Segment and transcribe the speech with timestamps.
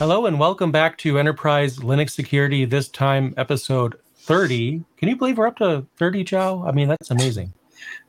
[0.00, 4.82] Hello and welcome back to Enterprise Linux Security, this time episode 30.
[4.96, 6.64] Can you believe we're up to 30, Joe?
[6.66, 7.52] I mean, that's amazing.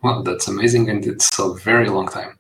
[0.01, 2.39] Well, that's amazing, and it's a very long time.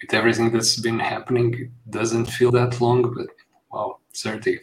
[0.00, 3.26] With everything that's been happening, it doesn't feel that long, but
[3.70, 4.60] wow, 30.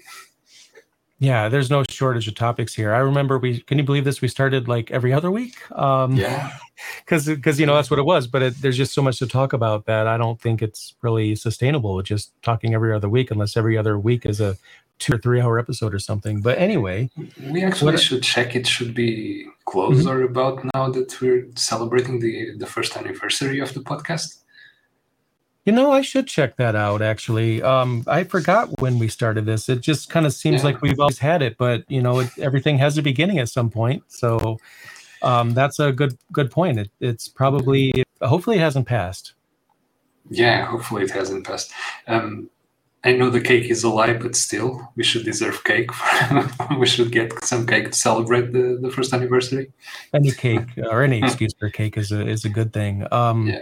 [1.23, 2.93] Yeah, there's no shortage of topics here.
[2.93, 4.19] I remember we can you believe this?
[4.19, 5.55] We started like every other week.
[5.71, 6.51] Um, yeah,
[7.05, 8.27] because because you know that's what it was.
[8.27, 11.35] But it, there's just so much to talk about that I don't think it's really
[11.35, 12.01] sustainable.
[12.01, 14.57] Just talking every other week, unless every other week is a
[14.99, 16.41] two or three hour episode or something.
[16.41, 17.09] But anyway,
[17.49, 18.53] we actually should check.
[18.53, 20.25] It should be closer mm-hmm.
[20.25, 24.42] about now that we're celebrating the the first anniversary of the podcast.
[25.65, 27.61] You know, I should check that out actually.
[27.61, 29.69] Um, I forgot when we started this.
[29.69, 30.65] It just kind of seems yeah.
[30.65, 33.69] like we've always had it, but you know, it, everything has a beginning at some
[33.69, 34.03] point.
[34.07, 34.57] So
[35.21, 36.79] um, that's a good good point.
[36.79, 39.33] It, it's probably hopefully it hasn't passed.
[40.29, 41.71] Yeah, hopefully it hasn't passed.
[42.07, 42.49] Um,
[43.05, 45.91] I know the cake is a lie, but still, we should deserve cake.
[46.79, 49.73] we should get some cake to celebrate the, the first anniversary.
[50.13, 53.05] Any cake or any excuse for cake is a is a good thing.
[53.11, 53.59] Um, yeah.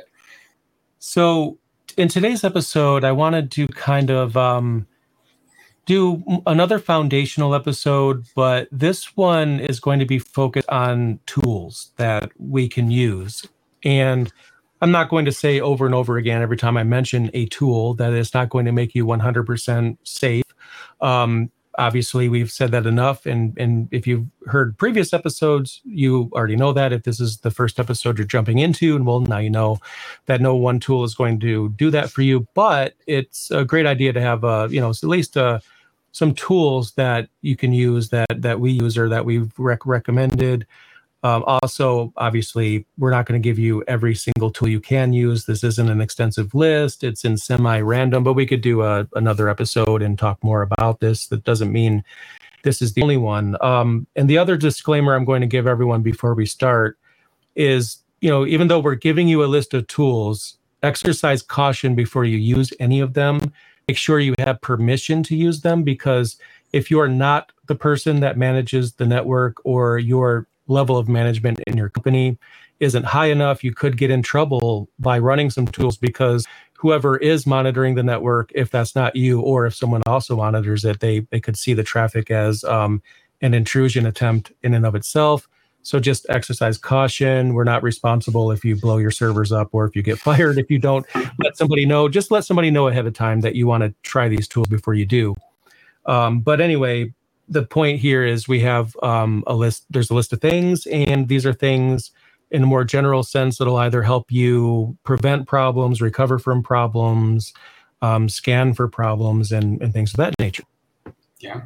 [0.99, 1.57] So
[1.97, 4.87] in today's episode, I wanted to kind of um,
[5.85, 12.31] do another foundational episode, but this one is going to be focused on tools that
[12.37, 13.45] we can use.
[13.83, 14.31] And
[14.81, 17.93] I'm not going to say over and over again every time I mention a tool
[17.95, 20.45] that it's not going to make you 100% safe.
[21.01, 26.55] Um, obviously we've said that enough and and if you've heard previous episodes you already
[26.55, 29.49] know that if this is the first episode you're jumping into and well now you
[29.49, 29.79] know
[30.25, 33.85] that no one tool is going to do that for you but it's a great
[33.85, 35.59] idea to have uh you know at least uh
[36.11, 40.67] some tools that you can use that that we use or that we've rec- recommended
[41.23, 45.45] um, also, obviously, we're not going to give you every single tool you can use.
[45.45, 49.49] This isn't an extensive list, it's in semi random, but we could do a, another
[49.49, 51.27] episode and talk more about this.
[51.27, 52.03] That doesn't mean
[52.63, 53.57] this is the only one.
[53.61, 56.97] Um, and the other disclaimer I'm going to give everyone before we start
[57.55, 62.23] is you know, even though we're giving you a list of tools, exercise caution before
[62.23, 63.51] you use any of them.
[63.87, 66.37] Make sure you have permission to use them because
[66.71, 71.59] if you are not the person that manages the network or you're level of management
[71.67, 72.37] in your company
[72.79, 77.45] isn't high enough, you could get in trouble by running some tools because whoever is
[77.45, 81.39] monitoring the network, if that's not you, or if someone also monitors it, they they
[81.39, 83.01] could see the traffic as um,
[83.41, 85.47] an intrusion attempt in and of itself.
[85.83, 87.53] So just exercise caution.
[87.53, 90.57] We're not responsible if you blow your servers up or if you get fired.
[90.57, 91.05] If you don't
[91.43, 94.27] let somebody know, just let somebody know ahead of time that you want to try
[94.27, 95.35] these tools before you do.
[96.05, 97.13] Um, but anyway,
[97.51, 99.85] the point here is we have um, a list.
[99.89, 102.11] There's a list of things, and these are things
[102.49, 107.53] in a more general sense that'll either help you prevent problems, recover from problems,
[108.01, 110.63] um, scan for problems, and, and things of that nature.
[111.39, 111.61] Yeah.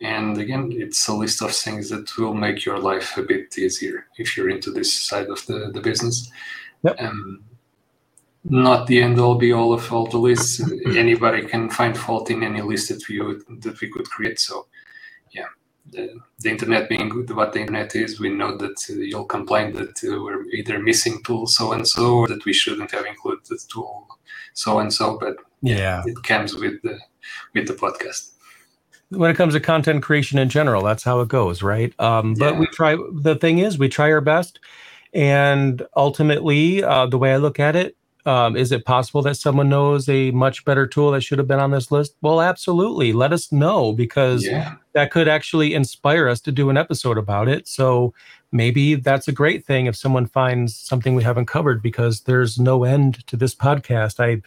[0.00, 4.06] And again, it's a list of things that will make your life a bit easier
[4.16, 6.30] if you're into this side of the, the business.
[6.82, 7.00] Yep.
[7.00, 7.44] Um,
[8.44, 10.60] not the end all be all of all the lists.
[10.86, 13.18] Anybody can find fault in any list that we
[13.60, 14.40] that we could create.
[14.40, 14.66] So
[15.92, 20.02] the, the, internet being what the internet is, we know that uh, you'll complain that
[20.04, 23.58] uh, we're either missing tool so and so, or that we shouldn't have included the
[23.72, 24.08] tool
[24.54, 25.18] so and so.
[25.18, 26.98] But yeah, it comes with the
[27.54, 28.30] with the podcast.
[29.10, 31.92] When it comes to content creation in general, that's how it goes, right?
[32.00, 32.58] Um, but yeah.
[32.58, 32.96] we try.
[33.12, 34.58] The thing is, we try our best,
[35.12, 39.68] and ultimately, uh, the way I look at it, um, is it possible that someone
[39.68, 42.14] knows a much better tool that should have been on this list?
[42.20, 43.12] Well, absolutely.
[43.12, 44.76] Let us know because yeah.
[44.92, 47.66] that could actually inspire us to do an episode about it.
[47.66, 48.14] So
[48.52, 52.84] maybe that's a great thing if someone finds something we haven't covered because there's no
[52.84, 54.20] end to this podcast.
[54.20, 54.40] I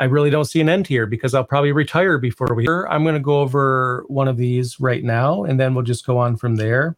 [0.00, 3.14] I really don't see an end here because I'll probably retire before we I'm going
[3.14, 6.56] to go over one of these right now and then we'll just go on from
[6.56, 6.96] there.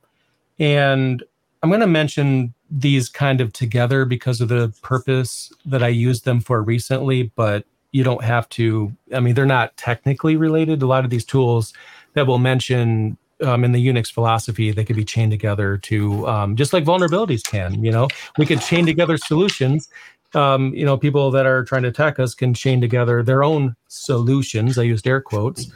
[0.61, 1.25] And
[1.63, 6.25] I'm going to mention these kind of together because of the purpose that I used
[6.25, 8.93] them for recently, but you don't have to.
[9.15, 10.83] I mean, they're not technically related.
[10.83, 11.73] A lot of these tools
[12.15, 16.57] that we'll mention um, in the Unix philosophy, they could be chained together to um,
[16.57, 17.83] just like vulnerabilities can.
[17.85, 18.09] You know,
[18.39, 19.89] we could chain together solutions.
[20.35, 23.75] Um, you know, people that are trying to attack us can chain together their own
[23.89, 24.79] solutions.
[24.79, 25.71] I used air quotes.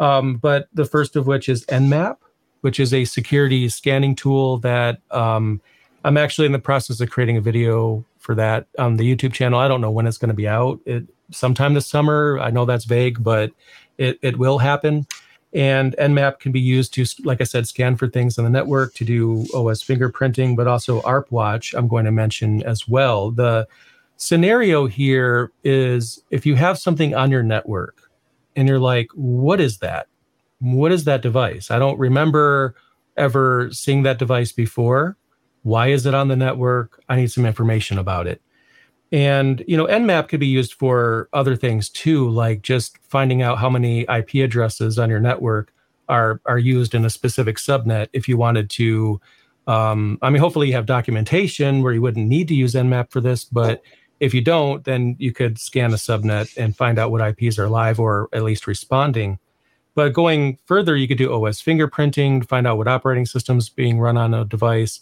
[0.00, 2.16] Um, but the first of which is Nmap,
[2.60, 5.60] which is a security scanning tool that um,
[6.04, 9.58] I'm actually in the process of creating a video for that on the YouTube channel.
[9.58, 10.80] I don't know when it's going to be out.
[10.84, 12.38] It sometime this summer.
[12.40, 13.50] I know that's vague, but
[13.98, 15.06] it it will happen.
[15.52, 18.94] And Nmap can be used to, like I said, scan for things on the network
[18.94, 21.74] to do OS fingerprinting, but also ARP Watch.
[21.74, 23.32] I'm going to mention as well.
[23.32, 23.66] The
[24.16, 28.10] scenario here is if you have something on your network
[28.54, 30.06] and you're like, what is that?
[30.60, 31.70] What is that device?
[31.70, 32.74] I don't remember
[33.16, 35.16] ever seeing that device before.
[35.62, 37.02] Why is it on the network?
[37.08, 38.40] I need some information about it.
[39.12, 43.58] And you know, Nmap could be used for other things too, like just finding out
[43.58, 45.72] how many IP addresses on your network
[46.08, 48.08] are are used in a specific subnet.
[48.12, 49.20] If you wanted to,
[49.66, 53.20] um, I mean, hopefully you have documentation where you wouldn't need to use Nmap for
[53.20, 53.82] this, but
[54.20, 57.68] if you don't, then you could scan a subnet and find out what IPs are
[57.68, 59.38] live or at least responding.
[59.94, 63.98] But going further, you could do OS fingerprinting to find out what operating systems being
[63.98, 65.00] run on a device.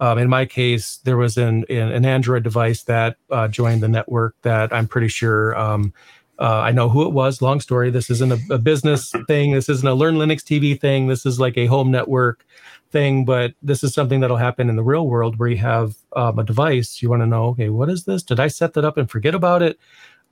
[0.00, 4.34] Um, in my case, there was an an Android device that uh, joined the network
[4.42, 5.92] that I'm pretty sure um,
[6.40, 7.42] uh, I know who it was.
[7.42, 7.90] Long story.
[7.90, 9.52] This isn't a, a, business thing.
[9.52, 11.06] This isn't a Learn Linux TV thing.
[11.06, 12.46] This is like a home network
[12.90, 13.26] thing.
[13.26, 16.44] But this is something that'll happen in the real world where you have um, a
[16.44, 17.02] device.
[17.02, 18.22] You want to know, okay, what is this?
[18.22, 19.78] Did I set that up and forget about it?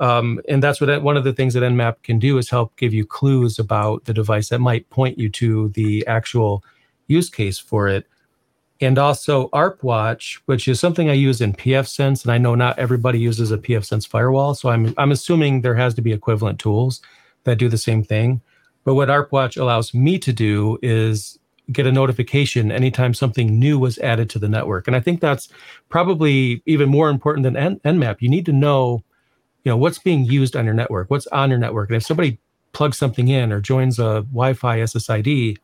[0.01, 2.95] Um, and that's what one of the things that Nmap can do is help give
[2.95, 6.63] you clues about the device that might point you to the actual
[7.09, 8.07] use case for it.
[8.81, 13.19] And also ArpWatch, which is something I use in pfSense, and I know not everybody
[13.19, 17.01] uses a pfSense firewall, so I'm I'm assuming there has to be equivalent tools
[17.43, 18.41] that do the same thing.
[18.85, 21.41] But what ArpWatch allows me to do is
[21.73, 24.87] get a notification anytime something new was added to the network.
[24.87, 25.49] And I think that's
[25.89, 28.23] probably even more important than N- Nmap.
[28.23, 29.03] You need to know
[29.65, 31.11] you know what's being used on your network?
[31.11, 31.91] What's on your network?
[31.91, 32.39] And if somebody
[32.73, 35.59] plugs something in or joins a wi-fi ssid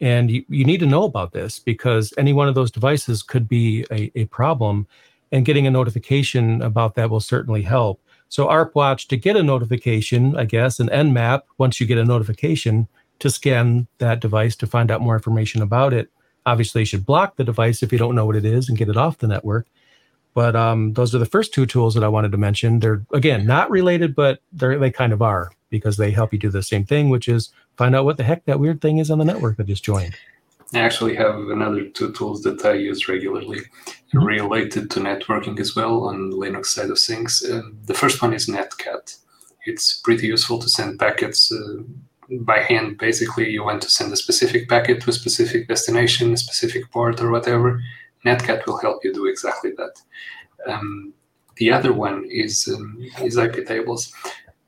[0.00, 3.48] and you, you need to know about this because any one of those devices could
[3.48, 4.86] be a, a problem
[5.30, 8.00] and getting a notification about that will certainly help.
[8.28, 12.88] So arpwatch to get a notification i guess and nmap once you get a notification
[13.18, 16.10] to scan that device to find out more information about it.
[16.44, 18.88] Obviously you should block the device if you don't know what it is and get
[18.88, 19.66] it off the network
[20.34, 22.80] but um, those are the first two tools that I wanted to mention.
[22.80, 26.50] They're again not related, but they they kind of are because they help you do
[26.50, 29.18] the same thing, which is find out what the heck that weird thing is on
[29.18, 30.14] the network that just joined.
[30.74, 34.24] I actually have another two tools that I use regularly mm-hmm.
[34.24, 37.42] related to networking as well on the Linux side of things.
[37.42, 39.18] Uh, the first one is Netcat.
[39.66, 41.82] It's pretty useful to send packets uh,
[42.40, 42.96] by hand.
[42.96, 47.20] Basically, you want to send a specific packet to a specific destination, a specific port,
[47.20, 47.82] or whatever
[48.24, 50.00] Netcat will help you do exactly that.
[50.66, 51.12] Um,
[51.56, 54.12] the other one is um, is IP tables.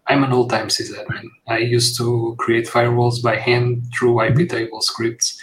[0.06, 1.28] I'm an old-time sysadmin.
[1.48, 5.40] I used to create firewalls by hand through IP table scripts.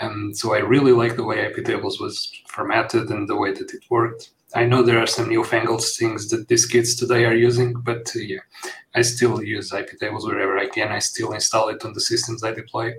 [0.00, 3.74] and so I really like the way IP tables was formatted and the way that
[3.74, 4.30] it worked.
[4.54, 8.20] I know there are some newfangled things that these kids today are using, but uh,
[8.20, 8.44] yeah,
[8.94, 10.90] I still use IP tables wherever I can.
[10.90, 12.94] I still install it on the systems I deploy.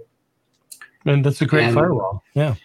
[1.05, 2.21] And that's a great and, firewall.
[2.35, 2.55] Yeah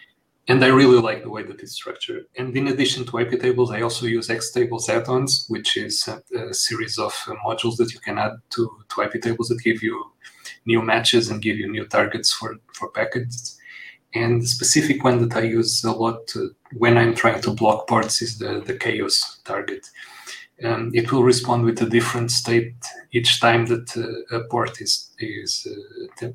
[0.47, 2.25] and I really like the way that it's structured.
[2.37, 6.53] And in addition to IP tables, I also use Xtables add-ons, which is a, a
[6.53, 10.11] series of uh, modules that you can add to, to IP tables that give you
[10.67, 13.57] new matches and give you new targets for, for packets.
[14.13, 16.31] And the specific one that I use a lot
[16.73, 19.89] when I'm trying to block ports is the, the chaos target
[20.63, 22.73] um, it will respond with a different state
[23.11, 25.67] each time that uh, a port is is
[26.21, 26.27] uh,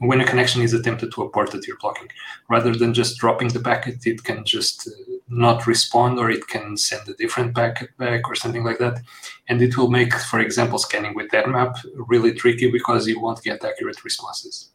[0.00, 2.08] when a connection is attempted to a port that you're blocking.
[2.48, 6.76] Rather than just dropping the packet, it can just uh, not respond, or it can
[6.76, 9.00] send a different packet back, or something like that.
[9.48, 13.64] And it will make, for example, scanning with Nmap really tricky because you won't get
[13.64, 14.70] accurate responses.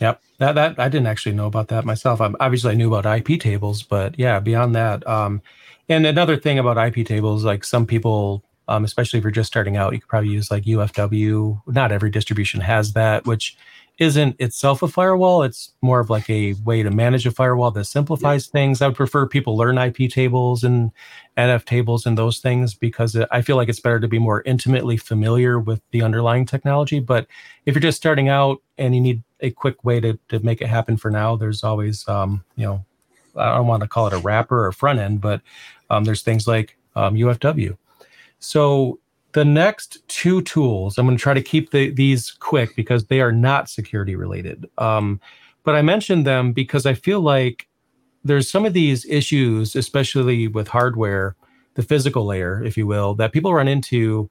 [0.00, 2.22] Yep, that that I didn't actually know about that myself.
[2.22, 5.06] I'm, obviously, I knew about IP tables, but yeah, beyond that.
[5.06, 5.42] Um,
[5.90, 9.76] and another thing about IP tables, like some people, um, especially if you're just starting
[9.76, 11.60] out, you could probably use like UFW.
[11.66, 13.56] Not every distribution has that, which
[13.98, 15.42] isn't itself a firewall.
[15.42, 18.52] It's more of like a way to manage a firewall that simplifies yeah.
[18.52, 18.80] things.
[18.80, 20.92] I would prefer people learn IP tables and
[21.36, 24.96] NF tables and those things because I feel like it's better to be more intimately
[24.96, 27.00] familiar with the underlying technology.
[27.00, 27.26] But
[27.66, 30.68] if you're just starting out and you need a quick way to, to make it
[30.68, 32.84] happen for now, there's always, um, you know,
[33.36, 35.40] I don't want to call it a wrapper or front end, but
[35.90, 37.76] um, there's things like um, UFW.
[38.38, 38.98] So
[39.32, 43.20] the next two tools, I'm going to try to keep the, these quick because they
[43.20, 44.66] are not security related.
[44.78, 45.20] Um,
[45.62, 47.68] but I mentioned them because I feel like
[48.24, 51.36] there's some of these issues, especially with hardware,
[51.74, 54.28] the physical layer, if you will, that people run into,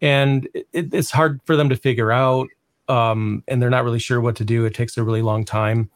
[0.00, 2.48] and it, it's hard for them to figure out,
[2.88, 4.64] um, and they're not really sure what to do.
[4.64, 5.90] It takes a really long time,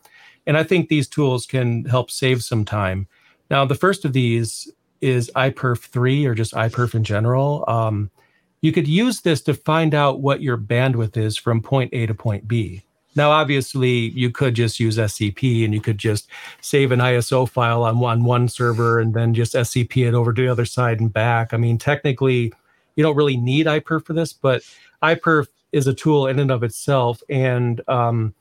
[0.47, 3.07] and I think these tools can help save some time.
[3.51, 7.65] Now, the first of these is iPerf 3 or just iPerf in general.
[7.69, 8.11] Um,
[8.61, 12.15] you could use this to find out what your bandwidth is from point A to
[12.15, 12.83] point B.
[13.17, 16.29] Now, obviously, you could just use SCP and you could just
[16.61, 20.43] save an ISO file on one, one server and then just SCP it over to
[20.43, 21.53] the other side and back.
[21.53, 22.53] I mean, technically,
[22.95, 24.63] you don't really need iPerf for this, but
[25.03, 27.21] iPerf is a tool in and of itself.
[27.29, 28.35] And um,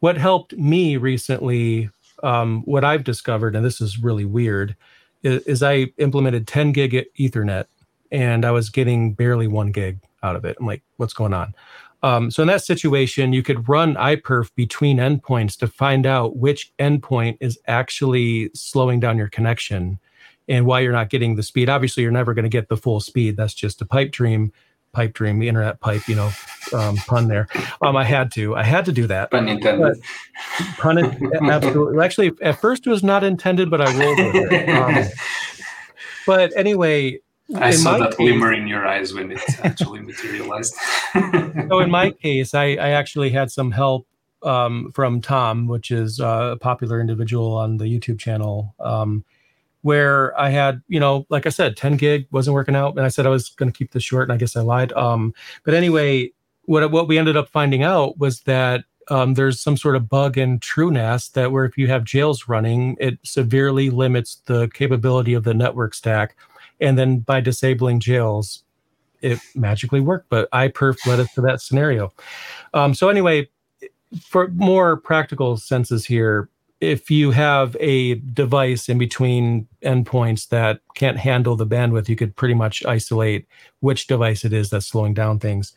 [0.00, 1.90] what helped me recently,
[2.22, 4.76] um, what I've discovered, and this is really weird,
[5.22, 7.66] is, I implemented 10 gig Ethernet
[8.10, 10.56] and I was getting barely one gig out of it.
[10.60, 11.54] I'm like, what's going on?
[12.02, 16.72] Um, so in that situation, you could run iPerf between endpoints to find out which
[16.78, 19.98] endpoint is actually slowing down your connection
[20.48, 21.68] and why you're not getting the speed.
[21.68, 23.36] Obviously, you're never going to get the full speed.
[23.36, 24.52] That's just a pipe dream,
[24.92, 26.30] pipe dream, the internet pipe, you know,
[26.72, 27.48] um, pun there.
[27.82, 29.30] Um, I had to, I had to do that.
[29.30, 30.02] Pun intended.
[30.78, 30.98] pun
[31.50, 32.04] absolutely.
[32.04, 34.68] Actually, at first it was not intended, but I rolled with it.
[34.68, 35.04] Um,
[36.26, 37.20] but anyway,
[37.56, 40.74] I saw that case, glimmer in your eyes when it actually materialized.
[41.68, 44.06] so in my case, I, I actually had some help
[44.42, 49.24] um, from Tom, which is a popular individual on the YouTube channel, um,
[49.82, 53.08] where I had, you know, like I said, 10 gig wasn't working out, and I
[53.08, 54.92] said I was going to keep this short, and I guess I lied.
[54.92, 55.34] Um,
[55.64, 56.30] but anyway,
[56.64, 60.38] what what we ended up finding out was that um, there's some sort of bug
[60.38, 65.44] in TrueNAS that where if you have jails running, it severely limits the capability of
[65.44, 66.36] the network stack
[66.80, 68.64] and then by disabling jails
[69.20, 72.12] it magically worked but iperf led us to that scenario
[72.74, 73.48] um, so anyway
[74.20, 76.48] for more practical senses here
[76.80, 82.34] if you have a device in between endpoints that can't handle the bandwidth you could
[82.36, 83.46] pretty much isolate
[83.80, 85.74] which device it is that's slowing down things.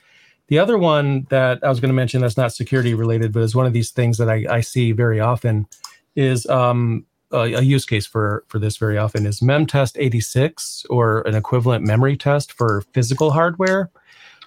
[0.48, 3.56] The other one that i was going to mention that's not security related but is
[3.56, 5.68] one of these things that i, I see very often
[6.16, 11.36] is um, a, use case for for this very often is memtest 86 or an
[11.36, 13.90] equivalent memory test for physical hardware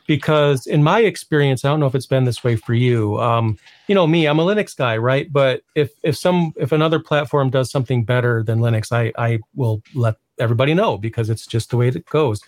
[0.07, 3.59] because in my experience i don't know if it's been this way for you um,
[3.89, 7.51] you know me i'm a linux guy right but if if some if another platform
[7.51, 11.77] does something better than linux i i will let everybody know because it's just the
[11.77, 12.43] way it goes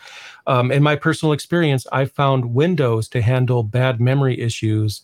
[0.46, 5.02] um, in my personal experience i found windows to handle bad memory issues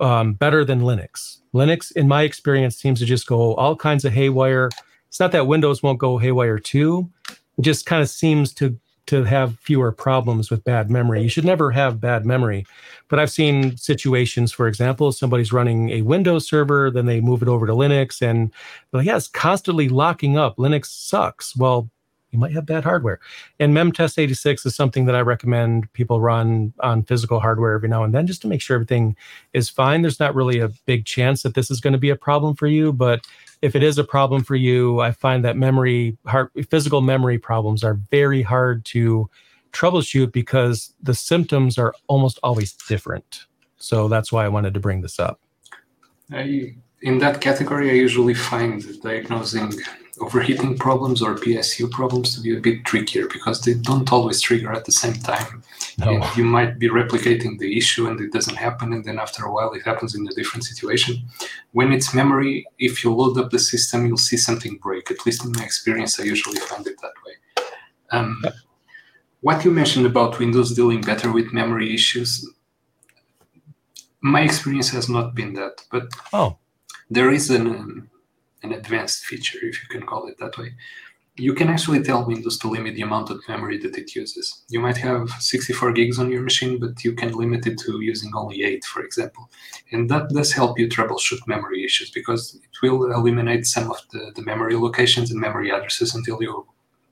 [0.00, 4.12] um, better than linux Linux, in my experience, seems to just go all kinds of
[4.12, 4.68] haywire.
[5.08, 7.10] It's not that Windows won't go haywire too.
[7.28, 11.22] It just kind of seems to to have fewer problems with bad memory.
[11.22, 12.66] You should never have bad memory.
[13.08, 17.48] But I've seen situations, for example, somebody's running a Windows server, then they move it
[17.48, 18.52] over to Linux, and
[18.92, 20.56] like, yeah, constantly locking up.
[20.56, 21.56] Linux sucks.
[21.56, 21.88] Well,
[22.32, 23.20] you might have bad hardware.
[23.60, 28.04] And MemTest 86 is something that I recommend people run on physical hardware every now
[28.04, 29.16] and then just to make sure everything
[29.52, 30.02] is fine.
[30.02, 32.66] There's not really a big chance that this is going to be a problem for
[32.66, 33.26] you, but
[33.62, 37.82] if it is a problem for you, I find that memory, hard, physical memory problems
[37.82, 39.30] are very hard to
[39.72, 43.46] troubleshoot because the symptoms are almost always different.
[43.78, 45.40] So that's why I wanted to bring this up.
[46.32, 46.74] I,
[47.06, 49.72] in that category, I usually find diagnosing
[50.18, 54.72] overheating problems or PSU problems to be a bit trickier because they don't always trigger
[54.72, 55.62] at the same time.
[55.98, 56.20] No.
[56.36, 59.72] You might be replicating the issue and it doesn't happen, and then after a while
[59.74, 61.14] it happens in a different situation.
[61.72, 65.10] When it's memory, if you load up the system, you'll see something break.
[65.10, 67.34] At least in my experience, I usually find it that way.
[68.10, 68.44] Um,
[69.42, 72.30] what you mentioned about Windows dealing better with memory issues,
[74.20, 76.58] my experience has not been that, but oh.
[77.10, 78.10] There is an um,
[78.62, 80.74] an advanced feature, if you can call it that way.
[81.38, 84.64] You can actually tell Windows to limit the amount of memory that it uses.
[84.70, 88.32] You might have 64 gigs on your machine, but you can limit it to using
[88.34, 89.50] only 8, for example.
[89.92, 94.32] And that does help you troubleshoot memory issues because it will eliminate some of the,
[94.34, 96.66] the memory locations and memory addresses until you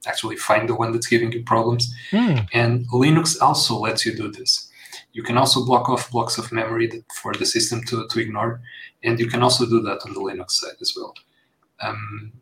[0.06, 1.94] actually find the one that's giving you problems.
[2.10, 2.48] Mm.
[2.54, 4.70] And Linux also lets you do this.
[5.14, 8.60] You can also block off blocks of memory that, for the system to, to ignore,
[9.02, 11.14] and you can also do that on the Linux side as well
[11.80, 12.32] um,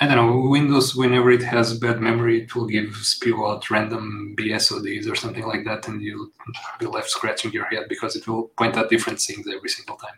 [0.00, 4.34] I don't know, Windows, whenever it has bad memory, it will give spew out random
[4.38, 6.30] BSODs or something like that, and you'll
[6.78, 10.14] be left scratching your head because it will point at different things every single time.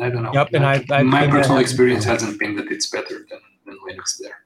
[0.00, 0.32] I don't know.
[0.32, 4.18] Yep, and I, I my personal experience hasn't been that it's better than, than Linux
[4.18, 4.44] there.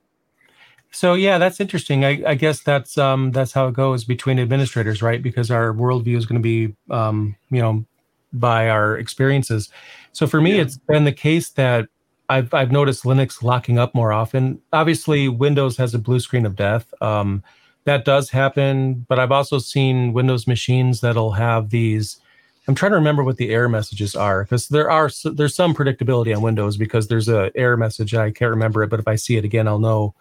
[0.94, 2.04] So yeah, that's interesting.
[2.04, 5.20] I, I, guess that's um, that's how it goes between administrators, right?
[5.20, 7.84] Because our worldview is going to be, um, you know,
[8.32, 9.70] by our experiences.
[10.12, 10.62] So for me, yeah.
[10.62, 11.88] it's been the case that
[12.28, 14.62] I've I've noticed Linux locking up more often.
[14.72, 16.94] Obviously, Windows has a blue screen of death.
[17.02, 17.42] Um,
[17.86, 22.20] that does happen, but I've also seen Windows machines that'll have these.
[22.68, 26.34] I'm trying to remember what the error messages are because there are there's some predictability
[26.34, 29.36] on Windows because there's a error message I can't remember it, but if I see
[29.36, 30.14] it again, I'll know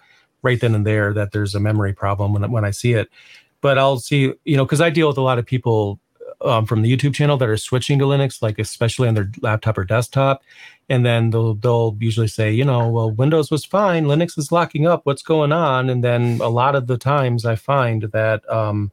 [0.43, 3.09] right then and there that there's a memory problem when when I see it.
[3.61, 5.99] But I'll see, you know, because I deal with a lot of people
[6.41, 9.77] um, from the YouTube channel that are switching to Linux, like especially on their laptop
[9.77, 10.43] or desktop,
[10.89, 14.85] and then they'll they'll usually say, you know, well, Windows was fine, Linux is locking
[14.85, 15.01] up.
[15.05, 15.89] What's going on?
[15.89, 18.91] And then a lot of the times I find that um,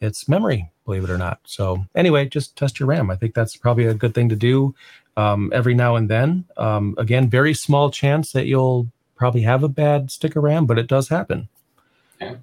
[0.00, 1.40] it's memory, believe it or not.
[1.44, 3.10] So anyway, just test your RAM.
[3.10, 4.74] I think that's probably a good thing to do.
[5.16, 6.44] um, every now and then.
[6.56, 10.78] Um, again, very small chance that you'll probably have a bad stick of RAM, but
[10.78, 11.48] it does happen.
[12.20, 12.36] Yeah.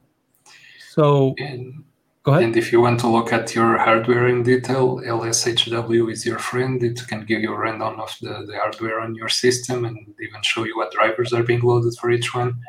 [0.91, 1.83] So And,
[2.23, 2.43] go ahead.
[2.43, 6.83] and if you want to look at your hardware in detail, LSHW is your friend.
[6.83, 10.41] It can give you a rundown of the, the hardware on your system and even
[10.43, 12.59] show you what drivers are being loaded for each one.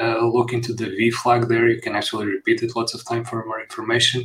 [0.00, 1.68] Uh, look into the V flag there.
[1.68, 4.24] You can actually repeat it lots of time for more information.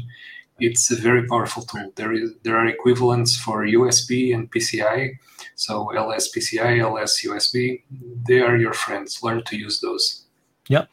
[0.59, 1.91] It's a very powerful tool.
[1.95, 5.17] There is there are equivalents for USB and PCI.
[5.55, 7.83] So LS PCI, LS USB,
[8.27, 9.21] they are your friends.
[9.23, 10.25] Learn to use those.
[10.67, 10.89] Yep.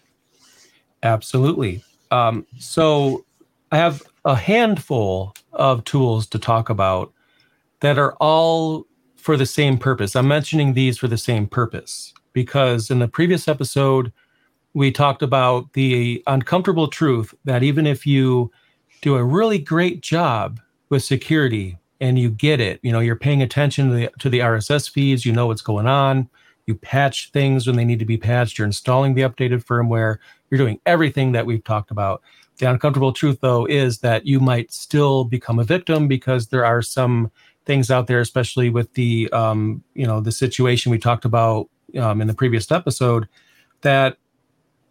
[1.03, 1.83] Absolutely.
[2.11, 3.25] Um, so
[3.73, 7.13] I have a handful of tools to talk about
[7.81, 10.15] that are all for the same purpose.
[10.15, 14.13] I'm mentioning these for the same purpose because in the previous episode,
[14.75, 18.51] we talked about the uncomfortable truth that even if you
[19.05, 20.59] do a really great job
[20.89, 24.39] with security and you get it, you know, you're paying attention to the, to the
[24.39, 26.27] RSS feeds, you know what's going on,
[26.67, 30.17] you patch things when they need to be patched, you're installing the updated firmware,
[30.49, 32.23] you're doing everything that we've talked about.
[32.57, 36.81] The uncomfortable truth, though, is that you might still become a victim because there are
[36.81, 37.31] some
[37.67, 41.69] things out there, especially with the um, you know the situation we talked about
[41.99, 43.29] um, in the previous episode,
[43.83, 44.17] that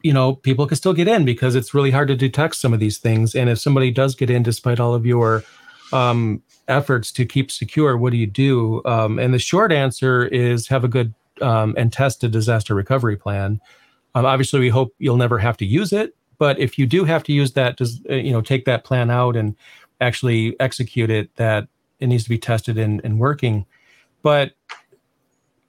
[0.03, 2.79] you know people can still get in because it's really hard to detect some of
[2.79, 3.33] these things.
[3.33, 5.43] And if somebody does get in, despite all of your
[5.91, 8.81] um, efforts to keep secure, what do you do?
[8.85, 13.59] Um, and the short answer is have a good um, and a disaster recovery plan.
[14.13, 17.23] Um, obviously, we hope you'll never have to use it, but if you do have
[17.23, 19.55] to use that, does uh, you know take that plan out and
[20.01, 21.67] actually execute it, that
[21.99, 23.65] it needs to be tested and, and working.
[24.21, 24.53] But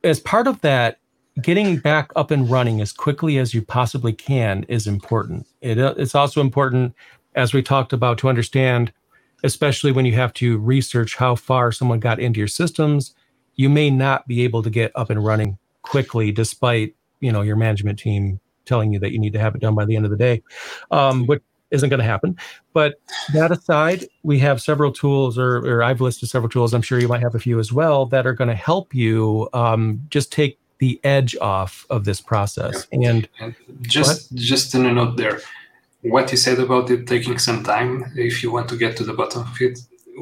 [0.03, 0.99] as part of that,
[1.43, 5.47] getting back up and running as quickly as you possibly can is important.
[5.61, 6.95] It, uh, it's also important,
[7.35, 8.93] as we talked about, to understand,
[9.43, 13.15] especially when you have to research how far someone got into your systems,
[13.57, 17.57] you may not be able to get up and running quickly, despite you know your
[17.57, 20.11] management team telling you that you need to have it done by the end of
[20.11, 20.43] the day,
[20.91, 22.37] um, which isn't going to happen.
[22.73, 22.95] But
[23.33, 26.73] that aside, we have several tools, or, or I've listed several tools.
[26.73, 29.49] I'm sure you might have a few as well that are going to help you
[29.53, 32.77] um, just take the edge off of this process.
[32.93, 33.55] And, And
[33.99, 34.21] just
[34.53, 35.39] just in a note there,
[36.15, 37.91] what you said about it taking some time
[38.29, 39.77] if you want to get to the bottom of it,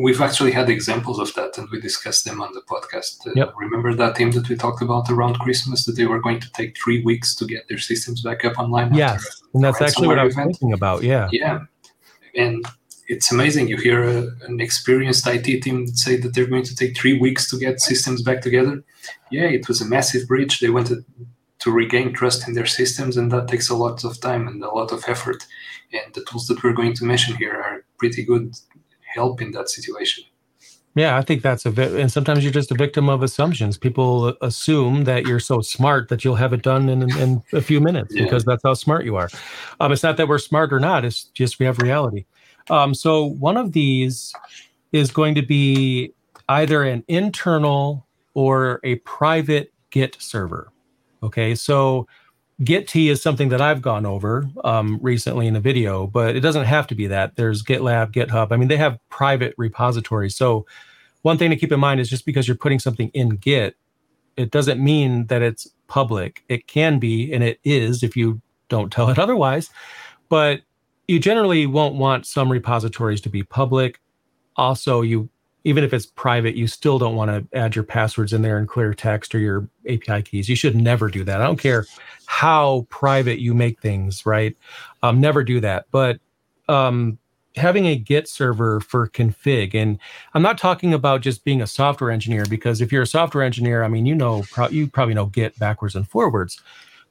[0.04, 3.12] we've actually had examples of that and we discussed them on the podcast.
[3.26, 3.48] Uh, Yep.
[3.66, 6.70] Remember that team that we talked about around Christmas that they were going to take
[6.82, 8.88] three weeks to get their systems back up online?
[9.04, 9.20] yes,
[9.54, 10.50] and that's actually what I was event?
[10.50, 10.98] thinking about.
[11.12, 11.28] Yeah.
[11.40, 11.56] Yeah,
[12.44, 12.64] and
[13.14, 13.64] it's amazing.
[13.68, 17.42] You hear a, an experienced IT team say that they're going to take three weeks
[17.50, 18.74] to get systems back together.
[19.36, 20.54] Yeah, it was a massive breach.
[20.60, 21.04] They wanted
[21.64, 24.70] to regain trust in their systems, and that takes a lot of time and a
[24.78, 25.40] lot of effort.
[25.96, 28.46] And the tools that we're going to mention here are pretty good
[29.14, 30.24] help in that situation.
[30.94, 33.78] Yeah, I think that's a vi- and sometimes you're just a victim of assumptions.
[33.78, 37.80] People assume that you're so smart that you'll have it done in, in a few
[37.80, 38.24] minutes Yeah.
[38.24, 39.30] because that's how smart you are.
[39.80, 42.26] Um, it's not that we're smart or not; it's just we have reality.
[42.70, 44.32] Um, so one of these
[44.92, 46.12] is going to be
[46.48, 50.72] either an internal or a private Git server.
[51.22, 52.06] Okay, so
[52.62, 56.64] Gitea is something that I've gone over um, recently in a video, but it doesn't
[56.64, 57.36] have to be that.
[57.36, 58.52] There's GitLab, GitHub.
[58.52, 60.36] I mean, they have private repositories.
[60.36, 60.66] So
[61.22, 63.76] one thing to keep in mind is just because you're putting something in Git,
[64.36, 66.42] it doesn't mean that it's public.
[66.48, 69.70] It can be, and it is if you don't tell it otherwise.
[70.28, 70.62] But
[71.08, 74.00] you generally won't want some repositories to be public.
[74.56, 75.28] Also, you
[75.64, 78.66] even if it's private, you still don't want to add your passwords in there in
[78.66, 80.48] clear text or your API keys.
[80.48, 81.40] You should never do that.
[81.40, 81.86] I don't care
[82.26, 84.56] how private you make things, right?
[85.02, 85.86] Um, never do that.
[85.92, 86.18] But
[86.68, 87.18] um,
[87.54, 89.98] having a Git server for config, and
[90.34, 93.84] I'm not talking about just being a software engineer because if you're a software engineer,
[93.84, 96.60] I mean, you know, pro- you probably know Git backwards and forwards.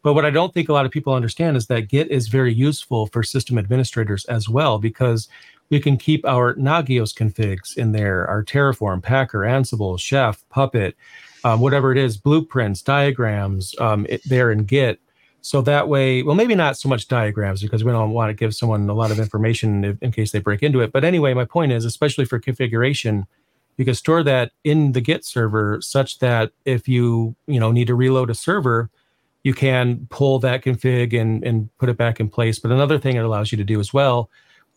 [0.04, 2.54] But what I don't think a lot of people understand is that Git is very
[2.54, 5.28] useful for system administrators as well because
[5.70, 10.96] we can keep our Nagios configs in there, our Terraform, Packer, Ansible, Chef, Puppet,
[11.44, 15.00] um, whatever it is, blueprints, diagrams, um, it, there in Git.
[15.42, 18.54] So that way, well, maybe not so much diagrams because we don't want to give
[18.54, 20.92] someone a lot of information if, in case they break into it.
[20.92, 23.26] But anyway, my point is, especially for configuration,
[23.78, 27.88] you can store that in the Git server such that if you you know need
[27.88, 28.92] to reload a server,
[29.44, 32.60] you can pull that config and and put it back in place.
[32.60, 34.30] But another thing it allows you to do as well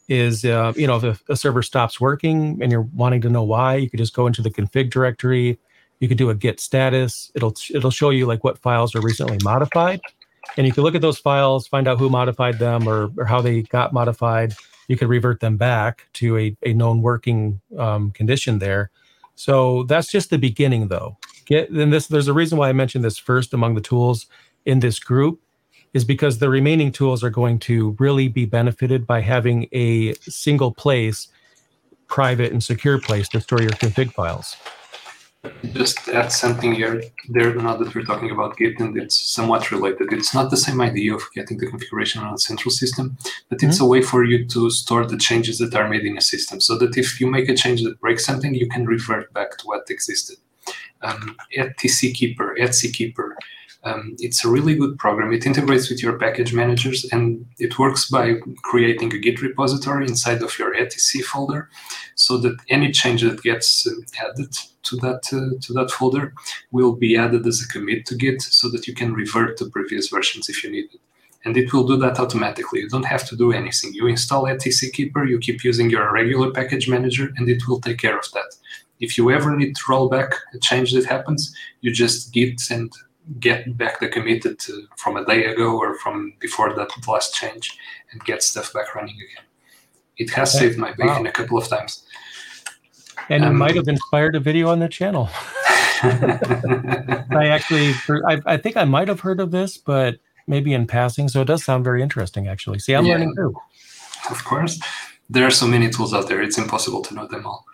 [0.09, 3.77] is uh, you know if a server stops working and you're wanting to know why,
[3.77, 5.59] you could just go into the config directory.
[6.01, 7.31] You could do a git status.
[7.35, 10.01] It'll it'll show you like what files are recently modified,
[10.57, 13.41] and you can look at those files, find out who modified them or, or how
[13.41, 14.55] they got modified.
[14.89, 18.91] You could revert them back to a, a known working um, condition there.
[19.35, 21.17] So that's just the beginning, though.
[21.47, 24.27] get then this there's a reason why I mentioned this first among the tools
[24.65, 25.41] in this group
[25.95, 30.73] is because the remaining tools are going to really be benefited by having a single
[30.73, 31.29] place,
[32.09, 34.57] private and secure place to store your config files.
[35.73, 37.03] Just add something here.
[37.29, 40.11] There, now that we're talking about Git, and it's somewhat related.
[40.13, 43.19] It's not the same idea of getting the configuration on a central system,
[43.51, 43.85] but it's mm-hmm.
[43.85, 46.79] a way for you to store the changes that are made in a system, so
[46.79, 49.91] that if you make a change that breaks something, you can revert back to what
[49.91, 50.39] existed.
[51.03, 53.37] Um, etckeeper, etc Keeper,
[53.85, 55.33] um, it's a really good program.
[55.33, 60.43] It integrates with your package managers and it works by creating a Git repository inside
[60.43, 61.69] of your etc folder
[62.15, 63.91] so that any change that gets uh,
[64.27, 66.33] added to that uh, to that folder
[66.73, 70.09] will be added as a commit to Git so that you can revert to previous
[70.09, 71.01] versions if you need it.
[71.45, 72.81] And it will do that automatically.
[72.81, 73.93] You don't have to do anything.
[73.93, 78.19] You install etckeeper, you keep using your regular package manager, and it will take care
[78.19, 78.57] of that.
[79.01, 82.91] If you ever need to roll back a change that happens, you just git and
[83.41, 87.79] get back the committed to, from a day ago or from before that last change
[88.13, 89.45] and get stuff back running again.
[90.17, 91.25] It has saved my bacon wow.
[91.25, 92.05] a couple of times.
[93.29, 95.29] And um, it might have inspired a video on the channel.
[96.03, 97.95] I actually,
[98.29, 101.29] I, I, think I might have heard of this, but maybe in passing.
[101.29, 102.79] So it does sound very interesting, actually.
[102.79, 103.57] See, I'm yeah, learning too.
[104.31, 104.81] Of course.
[105.31, 107.65] There are so many tools out there, it's impossible to know them all.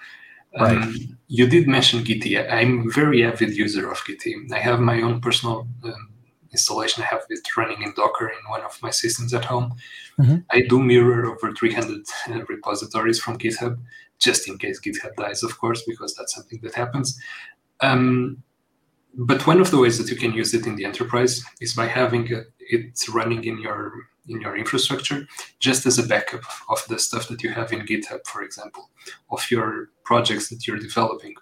[0.59, 0.77] Right.
[0.79, 2.53] Um, you did mention Gitea.
[2.53, 4.53] I'm a very avid user of Gitea.
[4.53, 6.11] I have my own personal um,
[6.53, 7.03] installation.
[7.05, 9.75] I have it running in Docker in one of my systems at home.
[10.19, 10.39] Mm-hmm.
[10.51, 13.79] I do mirror over 300 uh, repositories from GitHub,
[14.19, 17.19] just in case GitHub dies, of course, because that's something that happens.
[17.81, 18.43] Um,
[19.15, 21.87] but one of the ways that you can use it in the enterprise is by
[21.87, 23.93] having it running in your
[24.29, 25.27] in your infrastructure
[25.59, 28.91] just as a backup of the stuff that you have in github for example
[29.31, 31.35] of your projects that you're developing.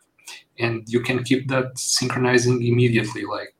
[0.59, 3.55] And you can keep that synchronizing immediately like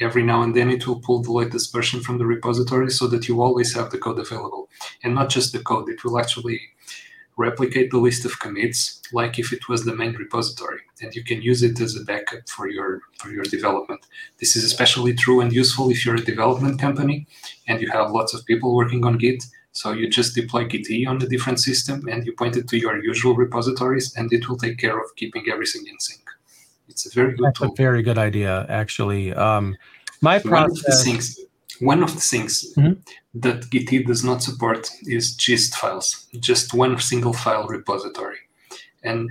[0.00, 3.28] every now and then it will pull the latest version from the repository so that
[3.28, 4.68] you always have the code available.
[5.04, 6.60] And not just the code it will actually
[7.40, 11.40] replicate the list of commits like if it was the main repository and you can
[11.50, 14.02] use it as a backup for your for your development.
[14.40, 17.26] This is especially true and useful if you're a development company
[17.68, 19.42] and you have lots of people working on git.
[19.72, 22.94] So you just deploy Gitea on a different system and you point it to your
[23.12, 26.24] usual repositories and it will take care of keeping everything in sync.
[26.88, 27.72] It's a very good That's tool.
[27.72, 29.24] a very good idea actually.
[29.32, 29.76] Um,
[30.20, 31.40] my process
[31.80, 33.00] one of the things mm-hmm.
[33.40, 38.38] that Gitea does not support is gist files, just one single file repository.
[39.02, 39.30] And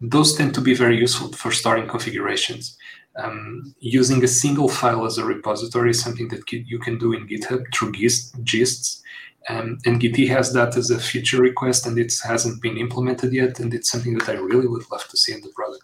[0.00, 2.78] those tend to be very useful for starting configurations.
[3.16, 7.26] Um, using a single file as a repository is something that you can do in
[7.26, 9.02] GitHub through gist, gists.
[9.48, 13.58] Um, and Gitea has that as a feature request, and it hasn't been implemented yet.
[13.58, 15.82] And it's something that I really would love to see in the product.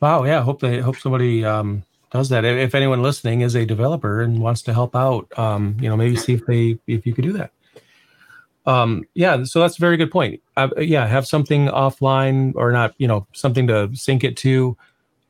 [0.00, 0.24] Wow!
[0.24, 2.44] Yeah, hope they hope somebody um, does that.
[2.44, 6.16] If anyone listening is a developer and wants to help out, um, you know, maybe
[6.16, 7.52] see if they if you could do that.
[8.66, 10.42] Um, yeah, so that's a very good point.
[10.56, 14.76] Uh, yeah, have something offline or not, you know, something to sync it to.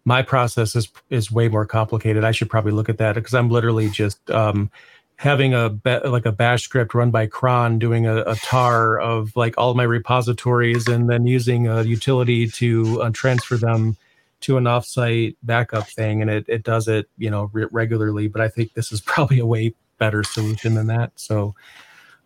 [0.04, 2.24] My process is is way more complicated.
[2.24, 4.70] I should probably look at that because I'm literally just um,
[5.16, 9.54] having a like a bash script run by cron doing a, a, tar of like
[9.58, 13.96] all my repositories and then using a utility to uh, transfer them
[14.40, 18.40] to an offsite backup thing and it, it does it you know re- regularly but
[18.40, 21.10] i think this is probably a way better solution than that.
[21.16, 21.54] So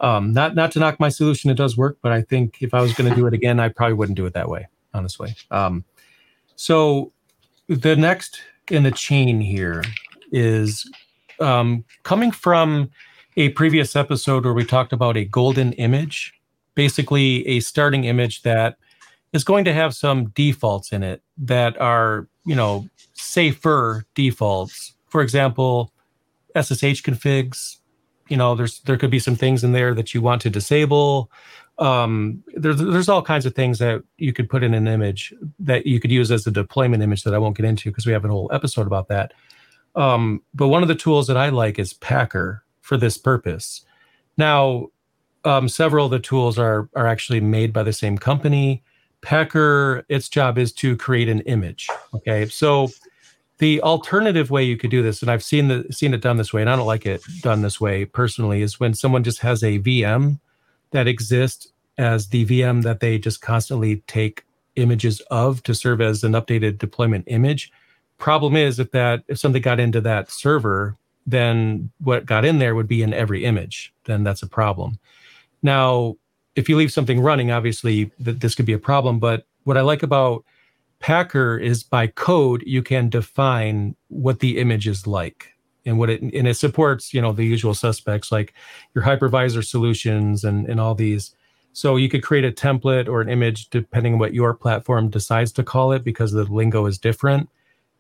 [0.00, 2.80] um, not not to knock my solution it does work but i think if i
[2.80, 5.34] was going to do it again i probably wouldn't do it that way honestly.
[5.50, 5.84] Um,
[6.56, 7.12] so
[7.68, 9.82] the next in the chain here
[10.30, 10.90] is
[11.40, 12.90] um, coming from
[13.36, 16.34] a previous episode where we talked about a golden image
[16.74, 18.76] basically a starting image that
[19.32, 24.94] is going to have some defaults in it that are, you know, safer defaults.
[25.08, 25.92] For example,
[26.54, 27.78] SSH configs,
[28.28, 31.30] you know, there's there could be some things in there that you want to disable.
[31.78, 35.86] Um, there's there's all kinds of things that you could put in an image that
[35.86, 38.24] you could use as a deployment image that I won't get into because we have
[38.24, 39.32] a whole episode about that.
[39.94, 43.84] Um, but one of the tools that I like is Packer for this purpose.
[44.36, 44.88] Now,
[45.44, 48.82] um, several of the tools are are actually made by the same company.
[49.22, 51.88] Packer, its job is to create an image.
[52.14, 52.88] Okay, so
[53.58, 56.52] the alternative way you could do this, and I've seen the seen it done this
[56.52, 59.62] way, and I don't like it done this way personally, is when someone just has
[59.62, 60.40] a VM
[60.90, 64.44] that exists as the VM that they just constantly take
[64.76, 67.70] images of to serve as an updated deployment image.
[68.18, 72.74] Problem is if that if something got into that server, then what got in there
[72.74, 73.94] would be in every image.
[74.04, 74.98] Then that's a problem.
[75.62, 76.16] Now,
[76.54, 79.18] if you leave something running, obviously th- this could be a problem.
[79.18, 80.44] But what I like about
[80.98, 85.52] Packer is by code, you can define what the image is like
[85.84, 88.54] and what it and it supports, you know, the usual suspects like
[88.94, 91.34] your hypervisor solutions and, and all these.
[91.72, 95.52] So you could create a template or an image depending on what your platform decides
[95.52, 97.48] to call it because the lingo is different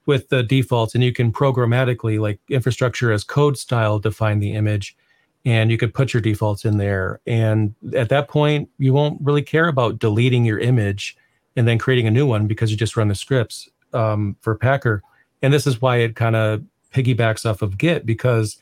[0.06, 4.96] with the defaults and you can programmatically like infrastructure as code style define the image
[5.44, 9.42] and you could put your defaults in there and at that point you won't really
[9.42, 11.16] care about deleting your image
[11.56, 15.02] and then creating a new one because you just run the scripts um, for Packer.
[15.42, 16.62] And this is why it kind of
[16.94, 18.58] piggybacks off of Git because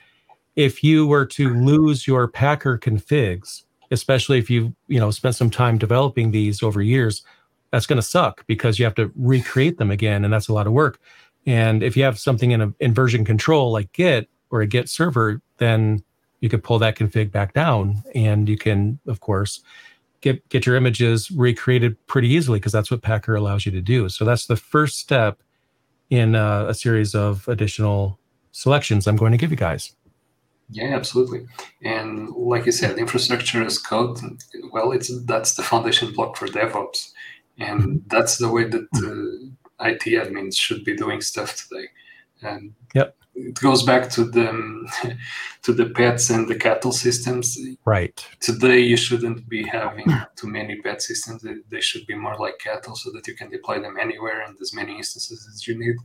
[0.57, 5.51] if you were to lose your Packer configs, especially if you you know spent some
[5.51, 7.23] time developing these over years,
[7.71, 10.67] that's going to suck because you have to recreate them again, and that's a lot
[10.67, 11.01] of work.
[11.47, 14.89] And if you have something in a in version control like Git or a Git
[14.89, 16.03] server, then
[16.41, 19.61] you could pull that config back down, and you can, of course,
[20.21, 24.09] get get your images recreated pretty easily because that's what Packer allows you to do.
[24.09, 25.43] So that's the first step
[26.09, 28.19] in uh, a series of additional
[28.53, 29.95] selections I'm going to give you guys.
[30.71, 31.47] Yeah, absolutely.
[31.83, 34.19] And like you said, infrastructure as code.
[34.73, 37.13] Well, it's that's the foundation block for DevOps,
[37.59, 37.97] and mm-hmm.
[38.07, 41.89] that's the way that uh, IT admins should be doing stuff today.
[42.43, 44.87] And yep it goes back to the um,
[45.63, 47.59] to the pets and the cattle systems.
[47.85, 48.25] Right.
[48.41, 51.45] Today, you shouldn't be having too many pet systems.
[51.69, 54.75] They should be more like cattle, so that you can deploy them anywhere and as
[54.75, 55.97] many instances as you need.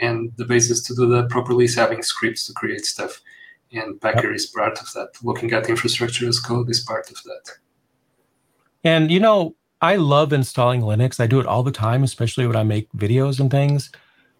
[0.00, 3.20] And the basis to do that properly is having scripts to create stuff.
[3.72, 4.36] And Packer yep.
[4.36, 5.08] is part of that.
[5.22, 7.52] Looking at infrastructure as code is part of that.
[8.84, 11.20] And you know, I love installing Linux.
[11.20, 13.90] I do it all the time, especially when I make videos and things.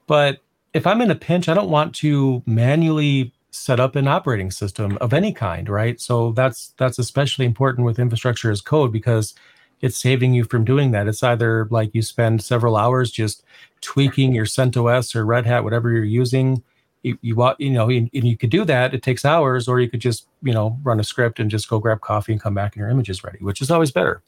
[0.07, 0.39] But
[0.77, 4.99] if I'm in a pinch, I don't want to manually set up an operating system
[5.01, 5.99] of any kind, right?
[5.99, 9.35] So that's that's especially important with infrastructure as code because
[9.81, 11.09] it's saving you from doing that.
[11.09, 13.43] It's either like you spend several hours just
[13.81, 16.63] tweaking your CentOS or Red Hat, whatever you're using,
[17.07, 19.89] you, you you know and, and you could do that it takes hours or you
[19.89, 22.75] could just you know run a script and just go grab coffee and come back
[22.75, 24.23] and your image is ready which is always better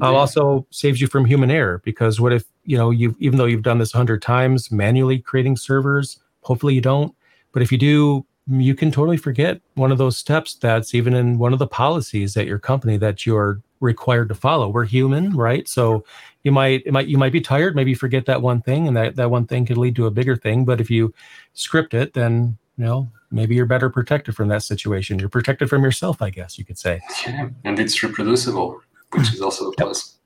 [0.00, 0.08] yeah.
[0.08, 3.44] um, also saves you from human error because what if you know you even though
[3.44, 7.14] you've done this 100 times manually creating servers hopefully you don't
[7.52, 11.38] but if you do you can totally forget one of those steps that's even in
[11.38, 14.68] one of the policies at your company that you're required to follow.
[14.68, 15.68] We're human, right?
[15.68, 16.04] So
[16.42, 19.16] you might it might you might be tired, maybe forget that one thing, and that
[19.16, 20.64] that one thing could lead to a bigger thing.
[20.64, 21.14] But if you
[21.54, 25.18] script it, then you know maybe you're better protected from that situation.
[25.18, 27.00] You're protected from yourself, I guess you could say.
[27.26, 28.80] Yeah, and it's reproducible,
[29.12, 30.16] which is also a plus.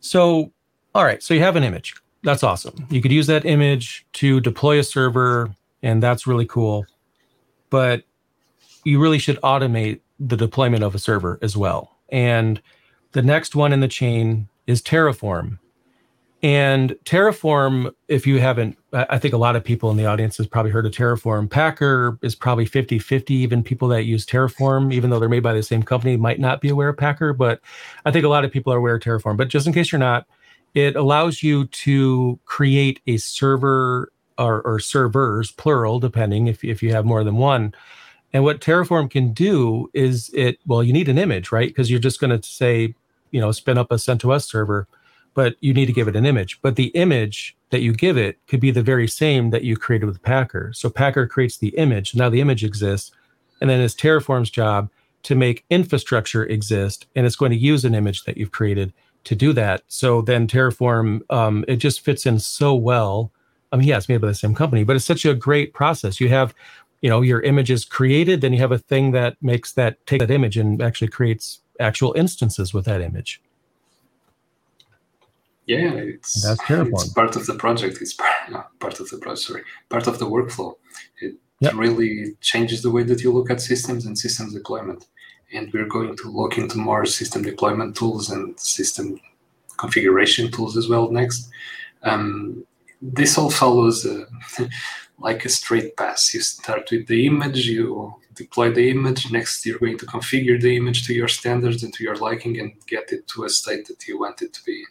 [0.00, 0.52] So,
[0.94, 1.94] all right, so you have an image.
[2.22, 2.86] That's awesome.
[2.90, 6.86] You could use that image to deploy a server, and that's really cool
[7.70, 8.02] but
[8.84, 11.96] you really should automate the deployment of a server as well.
[12.10, 12.60] And
[13.12, 15.58] the next one in the chain is Terraform.
[16.42, 20.46] And Terraform, if you haven't, I think a lot of people in the audience has
[20.46, 21.50] probably heard of Terraform.
[21.50, 23.34] Packer is probably 50 50.
[23.34, 26.62] Even people that use Terraform, even though they're made by the same company, might not
[26.62, 27.34] be aware of Packer.
[27.34, 27.60] But
[28.06, 29.36] I think a lot of people are aware of Terraform.
[29.36, 30.26] But just in case you're not,
[30.74, 36.92] it allows you to create a server or, or servers, plural, depending if, if you
[36.92, 37.74] have more than one.
[38.32, 41.68] And what Terraform can do is it, well, you need an image, right?
[41.68, 42.94] Because you're just going to say,
[43.32, 44.86] you know, spin up a CentOS server,
[45.34, 46.60] but you need to give it an image.
[46.62, 50.06] But the image that you give it could be the very same that you created
[50.06, 50.72] with Packer.
[50.72, 52.14] So Packer creates the image.
[52.14, 53.12] Now the image exists.
[53.60, 54.90] And then it's Terraform's job
[55.24, 57.06] to make infrastructure exist.
[57.14, 58.92] And it's going to use an image that you've created
[59.24, 59.82] to do that.
[59.88, 63.32] So then Terraform, um, it just fits in so well
[63.72, 66.20] I mean, yeah, it's made by the same company, but it's such a great process.
[66.20, 66.54] You have,
[67.02, 70.20] you know, your image is created, then you have a thing that makes that take
[70.20, 73.40] that image and actually creates actual instances with that image.
[75.66, 77.98] Yeah, it's that's It's part of the project.
[78.00, 79.46] It's part, no, part of the project.
[79.46, 80.74] Sorry, part of the workflow.
[81.20, 81.74] It yep.
[81.74, 85.06] really changes the way that you look at systems and systems deployment.
[85.52, 89.20] And we're going to look into more system deployment tools and system
[89.76, 91.50] configuration tools as well next.
[92.02, 92.64] Um,
[93.02, 94.26] this all follows uh,
[95.18, 96.32] like a straight path.
[96.34, 99.30] You start with the image, you deploy the image.
[99.30, 102.72] Next, you're going to configure the image to your standards and to your liking and
[102.86, 104.84] get it to a state that you want it to be.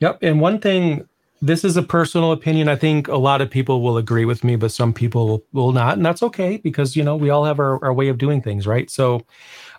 [0.00, 0.18] Yep.
[0.22, 1.08] And one thing,
[1.44, 2.70] this is a personal opinion.
[2.70, 5.98] I think a lot of people will agree with me, but some people will not.
[5.98, 8.66] And that's okay because, you know, we all have our, our way of doing things,
[8.66, 8.90] right?
[8.90, 9.26] So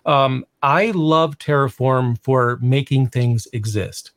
[0.04, 4.12] um, I love Terraform for making things exist.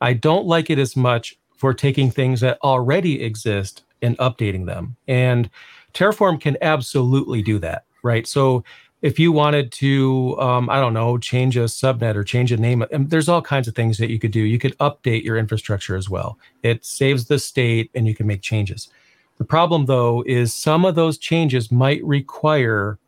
[0.00, 4.96] I don't like it as much for taking things that already exist and updating them.
[5.08, 5.50] And
[5.94, 8.28] Terraform can absolutely do that, right?
[8.28, 8.62] So
[9.02, 12.84] if you wanted to, um, I don't know, change a subnet or change a name,
[12.92, 14.40] there's all kinds of things that you could do.
[14.40, 16.38] You could update your infrastructure as well.
[16.62, 18.88] It saves the state and you can make changes.
[19.38, 22.98] The problem, though, is some of those changes might require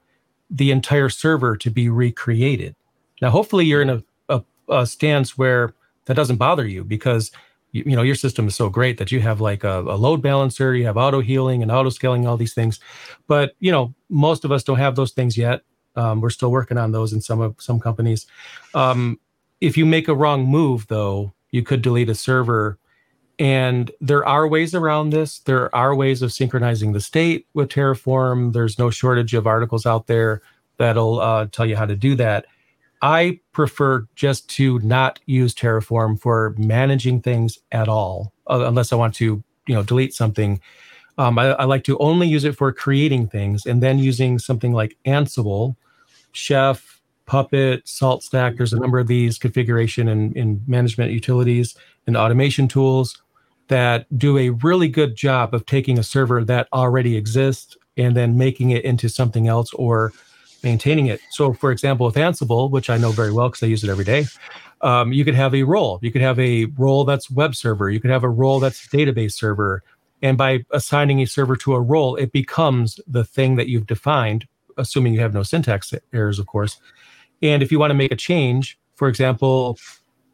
[0.50, 2.74] the entire server to be recreated.
[3.22, 5.74] Now, hopefully, you're in a, a, a stance where
[6.06, 7.30] that doesn't bother you because
[7.70, 10.22] you, you, know your system is so great that you have like a, a load
[10.22, 12.80] balancer, you have auto healing and auto scaling, all these things.
[13.28, 15.62] But you know, most of us don't have those things yet.
[15.96, 18.26] Um, we're still working on those in some of some companies.
[18.74, 19.18] Um,
[19.60, 22.78] if you make a wrong move, though, you could delete a server.
[23.38, 25.40] And there are ways around this.
[25.40, 28.52] There are ways of synchronizing the state with Terraform.
[28.52, 30.42] There's no shortage of articles out there
[30.76, 32.46] that'll uh, tell you how to do that.
[33.02, 38.96] I prefer just to not use Terraform for managing things at all, uh, unless I
[38.96, 40.60] want to, you know, delete something.
[41.18, 44.72] Um, I, I, like to only use it for creating things, and then using something
[44.72, 45.76] like Ansible
[46.34, 48.56] Chef, Puppet, SaltStack.
[48.56, 51.74] There's a number of these configuration and, and management utilities
[52.06, 53.20] and automation tools
[53.68, 58.36] that do a really good job of taking a server that already exists and then
[58.36, 60.12] making it into something else or
[60.62, 61.20] maintaining it.
[61.30, 64.04] So, for example, with Ansible, which I know very well because I use it every
[64.04, 64.26] day,
[64.82, 65.98] um, you could have a role.
[66.02, 67.88] You could have a role that's web server.
[67.88, 69.82] You could have a role that's database server.
[70.20, 74.46] And by assigning a server to a role, it becomes the thing that you've defined
[74.76, 76.78] assuming you have no syntax errors, of course.
[77.42, 79.78] And if you want to make a change, for example,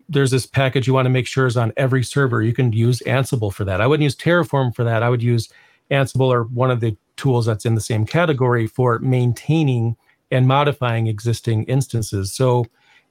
[0.08, 2.42] there's this package you want to make sure is on every server.
[2.42, 3.80] You can use Ansible for that.
[3.80, 5.02] I wouldn't use Terraform for that.
[5.02, 5.48] I would use
[5.90, 9.96] Ansible or one of the tools that's in the same category for maintaining
[10.30, 12.32] and modifying existing instances.
[12.32, 12.66] So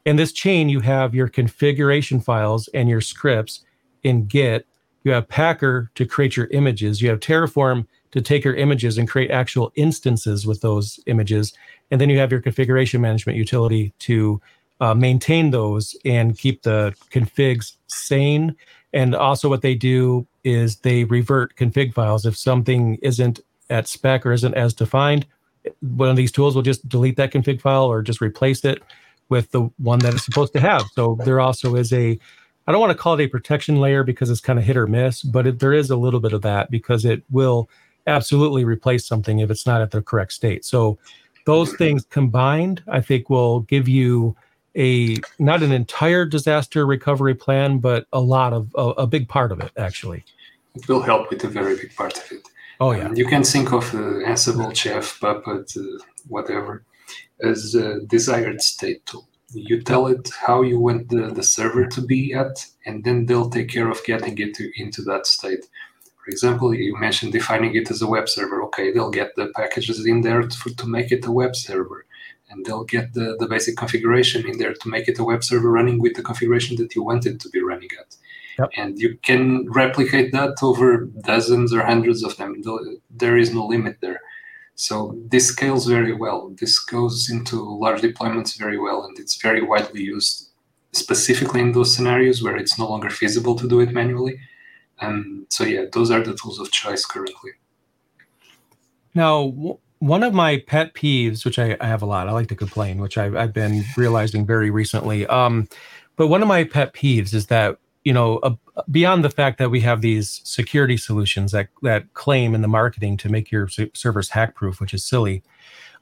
[0.06, 3.64] in this chain, you have your configuration files and your scripts
[4.04, 4.66] in Git.
[5.04, 7.02] You have Packer to create your images.
[7.02, 11.54] You have Terraform to take your images and create actual instances with those images.
[11.92, 14.42] And then you have your configuration management utility to
[14.82, 18.56] uh, maintain those and keep the configs sane.
[18.94, 22.26] And also, what they do is they revert config files.
[22.26, 25.28] If something isn't at spec or isn't as defined,
[25.82, 28.82] one of these tools will just delete that config file or just replace it
[29.28, 30.84] with the one that it's supposed to have.
[30.94, 32.18] So there also is a
[32.68, 34.86] I don't want to call it a protection layer because it's kind of hit or
[34.86, 37.68] miss, but it, there is a little bit of that because it will
[38.08, 40.66] absolutely replace something if it's not at the correct state.
[40.66, 40.98] So
[41.46, 44.36] those things combined, I think, will give you
[44.76, 49.52] a not an entire disaster recovery plan, but a lot of a, a big part
[49.52, 50.24] of it actually.
[50.76, 52.48] It will help with a very big part of it.
[52.80, 53.08] Oh yeah.
[53.08, 53.98] Um, you can think of uh,
[54.32, 55.82] Ansible, Chef, Puppet, uh,
[56.28, 56.84] whatever,
[57.42, 59.28] as a desired state tool.
[59.52, 63.50] You tell it how you want the, the server to be at, and then they'll
[63.50, 65.66] take care of getting it to, into that state.
[66.30, 68.62] For example, you mentioned defining it as a web server.
[68.66, 72.06] Okay, they'll get the packages in there to, to make it a web server.
[72.52, 75.72] And they'll get the, the basic configuration in there to make it a web server
[75.72, 78.16] running with the configuration that you want it to be running at.
[78.60, 78.70] Yep.
[78.78, 82.62] And you can replicate that over dozens or hundreds of them.
[83.10, 84.22] There is no limit there.
[84.76, 86.54] So this scales very well.
[86.60, 90.52] This goes into large deployments very well, and it's very widely used,
[90.92, 94.40] specifically in those scenarios where it's no longer feasible to do it manually
[95.02, 97.52] um, so yeah, those are the tools of choice currently.
[99.16, 102.48] Now, w- one of my pet peeves, which I, I, have a lot, I like
[102.48, 105.26] to complain, which I've, I've been realizing very recently.
[105.28, 105.68] Um,
[106.16, 108.56] but one of my pet peeves is that you know, uh,
[108.90, 113.18] beyond the fact that we have these security solutions that that claim in the marketing
[113.18, 115.44] to make your servers hack proof, which is silly.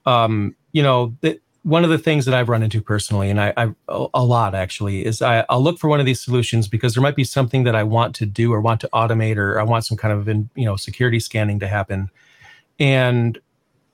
[0.05, 3.53] Um, you know, that one of the things that I've run into personally, and I,
[3.57, 7.03] I a lot actually, is I, will look for one of these solutions because there
[7.03, 9.85] might be something that I want to do or want to automate, or I want
[9.85, 12.09] some kind of you know security scanning to happen,
[12.79, 13.37] and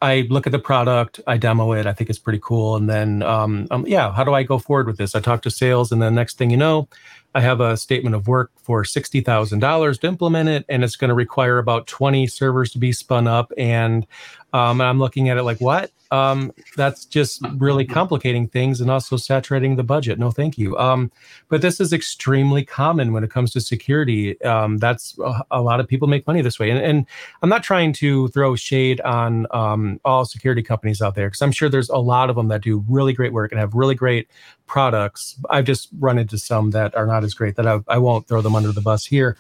[0.04, 3.24] I look at the product, I demo it, I think it's pretty cool, and then
[3.24, 5.16] um, um, yeah, how do I go forward with this?
[5.16, 6.88] I talk to sales, and the next thing you know,
[7.34, 10.96] I have a statement of work for sixty thousand dollars to implement it, and it's
[10.96, 14.06] going to require about twenty servers to be spun up, and
[14.54, 15.92] um, I'm looking at it like, what?
[16.14, 20.20] um, that's just really complicating things and also saturating the budget.
[20.20, 20.78] No, thank you.
[20.78, 21.12] Um,
[21.50, 24.40] but this is extremely common when it comes to security.
[24.44, 26.70] Um, that's a, a, lot of people make money this way.
[26.70, 27.08] And, and
[27.42, 31.52] I'm not trying to throw shade on um, all security companies out there because I'm
[31.52, 34.30] sure there's a lot of them that do really great work and have really great
[34.68, 35.36] products.
[35.50, 38.42] I've just run into some that are not as great that I, I won't throw
[38.42, 39.36] them under the bus here.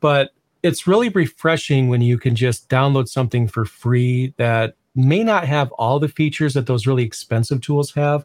[0.00, 0.32] But
[0.62, 5.72] it's really refreshing when you can just download something for free that may not have
[5.72, 8.24] all the features that those really expensive tools have,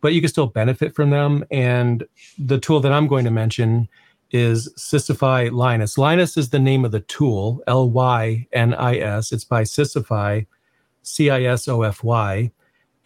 [0.00, 1.44] but you can still benefit from them.
[1.50, 2.04] And
[2.38, 3.88] the tool that I'm going to mention
[4.30, 5.96] is CISOfy Lynis.
[5.96, 9.32] Lynis is the name of the tool, L Y N I S.
[9.32, 10.46] It's by CISOfy,
[11.02, 12.50] C I S O F Y.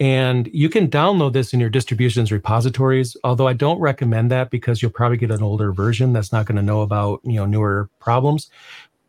[0.01, 4.81] And you can download this in your distributions repositories, although I don't recommend that because
[4.81, 7.91] you'll probably get an older version that's not going to know about, you know, newer
[8.01, 8.49] problems.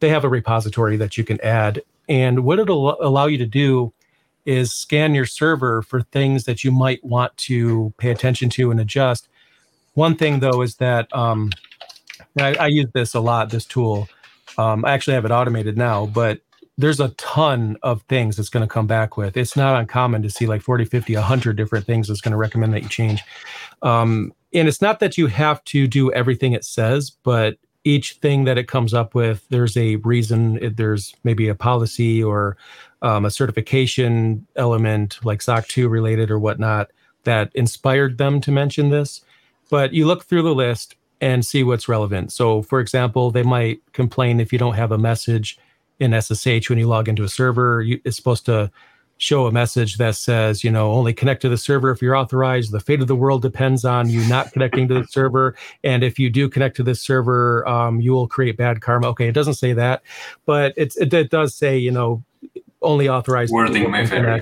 [0.01, 1.81] They have a repository that you can add.
[2.09, 3.93] And what it'll allow you to do
[4.45, 8.79] is scan your server for things that you might want to pay attention to and
[8.81, 9.29] adjust.
[9.93, 11.51] One thing though is that um,
[12.37, 14.09] I, I use this a lot, this tool.
[14.57, 16.41] Um, I actually have it automated now, but
[16.81, 19.37] there's a ton of things it's going to come back with.
[19.37, 22.73] It's not uncommon to see like 40, 50, 100 different things it's going to recommend
[22.73, 23.23] that you change.
[23.81, 28.43] Um, and it's not that you have to do everything it says, but each thing
[28.43, 32.57] that it comes up with, there's a reason, there's maybe a policy or
[33.01, 36.91] um, a certification element like SOC 2 related or whatnot
[37.23, 39.21] that inspired them to mention this.
[39.69, 42.31] But you look through the list and see what's relevant.
[42.31, 45.57] So, for example, they might complain if you don't have a message
[46.01, 47.81] in SSH when you log into a server.
[47.81, 48.71] You, it's supposed to
[49.17, 52.71] show a message that says, you know, only connect to the server if you're authorized.
[52.71, 55.55] The fate of the world depends on you not connecting to the server.
[55.83, 59.09] And if you do connect to this server, um, you will create bad karma.
[59.09, 60.01] Okay, it doesn't say that,
[60.47, 62.23] but it's, it, it does say, you know,
[62.81, 63.53] only authorized.
[63.53, 64.41] Wording may vary.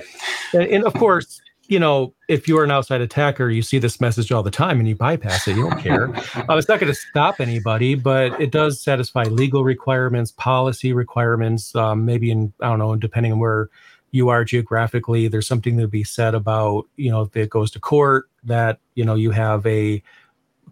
[0.54, 4.32] And, and of course, you know, if you're an outside attacker, you see this message
[4.32, 5.56] all the time and you bypass it.
[5.56, 6.12] You don't care.
[6.36, 11.72] uh, it's not going to stop anybody, but it does satisfy legal requirements, policy requirements.
[11.76, 13.68] Um, maybe in I don't know, depending on where
[14.10, 17.80] you are geographically, there's something to be said about you know if it goes to
[17.80, 20.02] court that you know you have a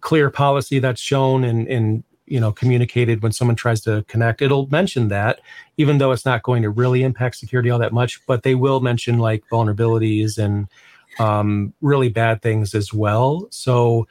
[0.01, 4.67] clear policy that's shown and and you know communicated when someone tries to connect it'll
[4.67, 5.39] mention that
[5.77, 8.79] even though it's not going to really impact security all that much but they will
[8.79, 10.67] mention like vulnerabilities and
[11.17, 13.47] um, really bad things as well.
[13.49, 14.07] So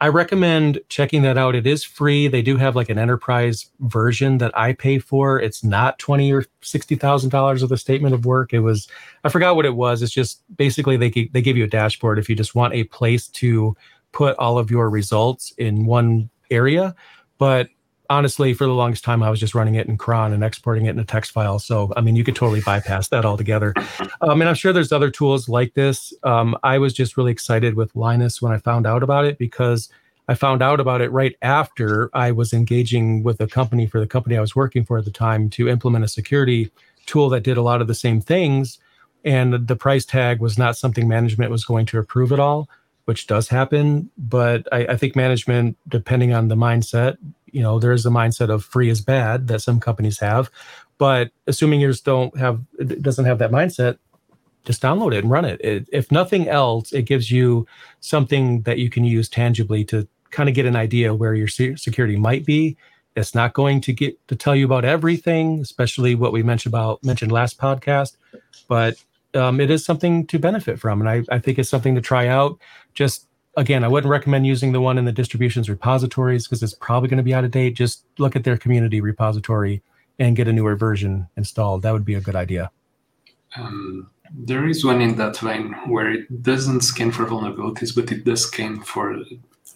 [0.00, 1.54] I recommend checking that out.
[1.54, 2.28] It is free.
[2.28, 5.40] They do have like an enterprise version that I pay for.
[5.40, 8.52] It's not twenty or sixty thousand dollars of the statement of work.
[8.52, 8.88] It was
[9.24, 10.02] I forgot what it was.
[10.02, 13.26] It's just basically they they give you a dashboard if you just want a place
[13.28, 13.74] to
[14.12, 16.94] put all of your results in one area.
[17.38, 17.68] But
[18.10, 20.90] honestly, for the longest time, I was just running it in cron and exporting it
[20.90, 21.58] in a text file.
[21.58, 23.74] So, I mean, you could totally bypass that altogether.
[24.20, 26.12] Um, and I'm sure there's other tools like this.
[26.22, 29.88] Um, I was just really excited with Lynis when I found out about it because
[30.28, 34.06] I found out about it right after I was engaging with a company for the
[34.06, 36.70] company I was working for at the time to implement a security
[37.06, 38.78] tool that did a lot of the same things.
[39.24, 42.68] And the price tag was not something management was going to approve at all
[43.06, 44.10] which does happen.
[44.16, 47.16] But I, I, think management, depending on the mindset,
[47.56, 50.50] you know there is a mindset of free is bad that some companies have
[50.98, 52.60] but assuming yours don't have
[53.00, 53.96] doesn't have that mindset
[54.66, 55.58] just download it and run it.
[55.62, 57.66] it if nothing else it gives you
[58.00, 62.16] something that you can use tangibly to kind of get an idea where your security
[62.16, 62.76] might be
[63.14, 67.02] it's not going to get to tell you about everything especially what we mentioned about
[67.02, 68.16] mentioned last podcast
[68.68, 69.02] but
[69.34, 72.28] um, it is something to benefit from and I, I think it's something to try
[72.28, 72.58] out
[72.94, 77.08] just again, I wouldn't recommend using the one in the distributions repositories because it's probably
[77.08, 77.74] going to be out of date.
[77.74, 79.82] Just look at their community repository
[80.18, 81.82] and get a newer version installed.
[81.82, 82.70] That would be a good idea.
[83.56, 88.24] Um, there is one in that vein where it doesn't scan for vulnerabilities, but it
[88.24, 89.22] does scan for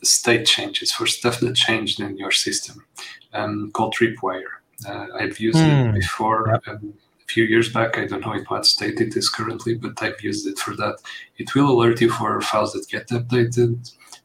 [0.02, 2.84] state changes, for stuff that changed in your system,
[3.32, 4.44] um, called Tripwire.
[4.86, 5.66] Uh, I've used mm.
[5.66, 5.94] it hmm.
[5.94, 6.48] before.
[6.52, 6.68] Yep.
[6.68, 6.94] Um,
[7.32, 7.98] few years back.
[7.98, 10.96] I don't know in what state it is currently, but I've used it for that.
[11.38, 13.72] It will alert you for files that get updated,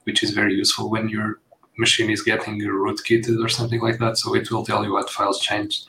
[0.04, 1.40] which is very useful when your
[1.78, 4.18] machine is getting rootkitted or something like that.
[4.18, 5.88] So it will tell you what files changed.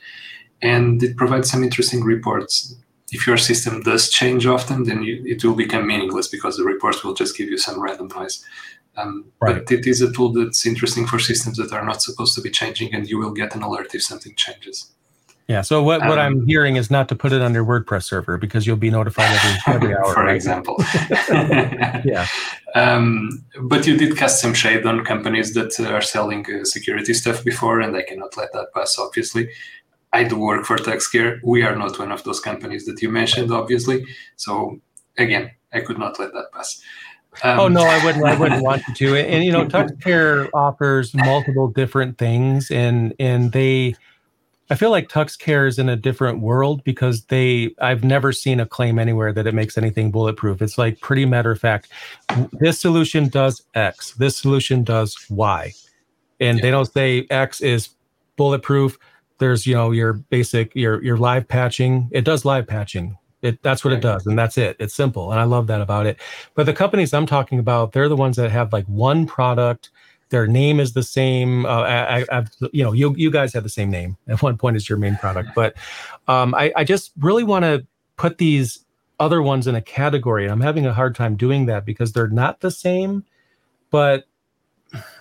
[0.63, 2.75] And it provides some interesting reports.
[3.13, 7.05] If your system does change often, then you, it will become meaningless because the reports
[7.05, 8.45] will just give you some random noise.
[8.97, 9.55] Um, right.
[9.57, 12.51] But it is a tool that's interesting for systems that are not supposed to be
[12.51, 14.93] changing, and you will get an alert if something changes.
[15.49, 15.63] Yeah.
[15.63, 18.37] So what, what um, I'm hearing is not to put it on your WordPress server
[18.37, 20.13] because you'll be notified every, every hour.
[20.13, 20.77] For example.
[21.31, 22.27] yeah.
[22.75, 27.45] Um, but you did cast some shade on companies that are selling uh, security stuff
[27.45, 28.99] before, and I cannot let that pass.
[28.99, 29.49] Obviously,
[30.13, 31.39] I do work for TuxCare.
[31.45, 34.05] We are not one of those companies that you mentioned, obviously.
[34.35, 34.81] So
[35.17, 36.83] again, I could not let that pass.
[37.45, 38.25] Um, oh no, I wouldn't.
[38.25, 39.15] I wouldn't want to.
[39.15, 43.95] And, and you know, TuxCare offers multiple different things, and and they
[44.69, 48.67] I feel like TuxCare is in a different world because they I've never seen a
[48.67, 50.61] claim anywhere that it makes anything bulletproof.
[50.61, 51.89] It's like pretty matter of fact.
[52.53, 54.13] This solution does X.
[54.13, 55.73] This solution does Y.
[56.41, 56.63] And yeah.
[56.63, 57.91] they don't say X is
[58.37, 58.99] bulletproof.
[59.39, 62.09] There's, you know, your basic your your live patching.
[62.11, 63.17] It does live patching.
[63.43, 64.77] It that's what it does and that's it.
[64.81, 66.21] It's simple and I love that about it.
[66.55, 69.91] But the companies I'm talking about, they're the ones that have like one product
[70.31, 71.67] their name is the same.
[71.67, 74.77] Uh, I, I, you know, you you guys have the same name at one point
[74.77, 75.75] as your main product, but
[76.29, 78.85] um, I, I just really want to put these
[79.19, 80.45] other ones in a category.
[80.45, 83.25] And I'm having a hard time doing that because they're not the same,
[83.91, 84.25] but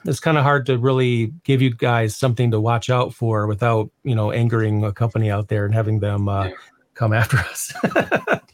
[0.06, 3.90] it's kind of hard to really give you guys something to watch out for without,
[4.04, 6.50] you know, angering a company out there and having them uh,
[6.94, 7.74] come after us.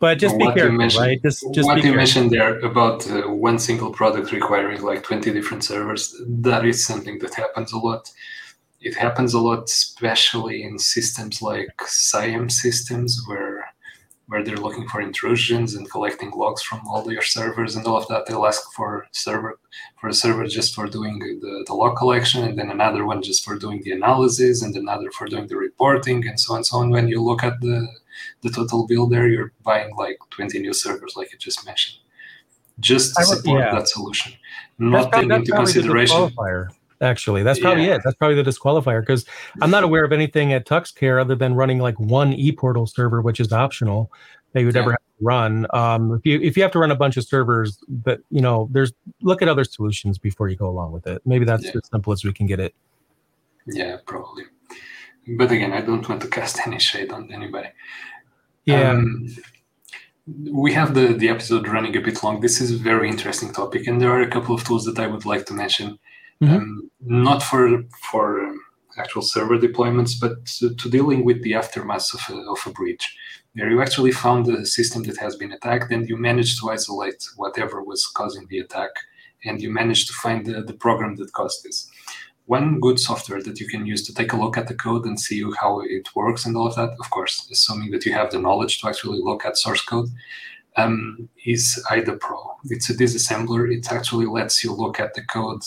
[0.00, 1.22] but just well, be careful, right?
[1.22, 5.62] Just, just what you mentioned there about uh, one single product requiring like 20 different
[5.62, 8.10] servers, that is something that happens a lot.
[8.80, 13.66] It happens a lot, especially in systems like SIEM systems, where
[14.28, 18.06] where they're looking for intrusions and collecting logs from all your servers and all of
[18.06, 18.26] that.
[18.26, 19.58] They'll ask for server
[20.00, 23.44] for a server just for doing the, the log collection, and then another one just
[23.44, 26.78] for doing the analysis, and another for doing the reporting, and so on and so
[26.78, 26.88] on.
[26.88, 27.86] When you look at the
[28.42, 31.98] the total bill there, you're buying like 20 new servers, like you just mentioned,
[32.78, 33.74] just to support yeah.
[33.74, 34.32] that solution.
[34.78, 36.32] Not taking into consideration
[37.00, 37.42] actually.
[37.42, 37.96] That's probably yeah.
[37.96, 38.02] it.
[38.04, 39.24] That's probably the disqualifier because
[39.62, 43.40] I'm not aware of anything at TuxCare other than running like one ePortal server, which
[43.40, 44.12] is optional
[44.52, 44.82] that you would yeah.
[44.82, 45.66] ever have to run.
[45.72, 48.68] Um, if you if you have to run a bunch of servers, but you know,
[48.70, 48.92] there's
[49.22, 51.22] look at other solutions before you go along with it.
[51.24, 51.72] Maybe that's yeah.
[51.74, 52.74] as simple as we can get it.
[53.66, 54.44] Yeah, probably.
[55.36, 57.68] But again, I don't want to cast any shade on anybody.
[58.64, 58.90] Yeah.
[58.90, 59.28] Um,
[60.50, 62.40] we have the, the episode running a bit long.
[62.40, 65.06] This is a very interesting topic, and there are a couple of tools that I
[65.06, 65.98] would like to mention
[66.42, 66.54] mm-hmm.
[66.54, 68.60] um, not for for um,
[68.98, 73.16] actual server deployments, but to, to, dealing with the aftermath of a, of a breach.
[73.54, 77.24] Where you actually found a system that has been attacked, and you managed to isolate
[77.36, 78.90] whatever was causing the attack,
[79.44, 81.89] and you managed to find the, the program that caused this.
[82.58, 85.18] One good software that you can use to take a look at the code and
[85.20, 88.40] see how it works and all of that, of course, assuming that you have the
[88.40, 90.08] knowledge to actually look at source code,
[90.76, 92.40] um, is IDA Pro.
[92.64, 93.72] It's a disassembler.
[93.72, 95.62] It actually lets you look at the code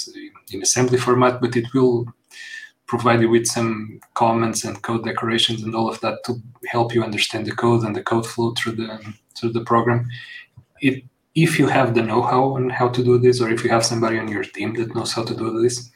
[0.52, 2.06] in assembly format, but it will
[2.86, 6.32] provide you with some comments and code decorations and all of that to
[6.68, 8.90] help you understand the code and the code flow through the
[9.36, 10.10] through the program.
[10.82, 13.86] It if you have the know-how on how to do this, or if you have
[13.86, 15.90] somebody on your team that knows how to do this,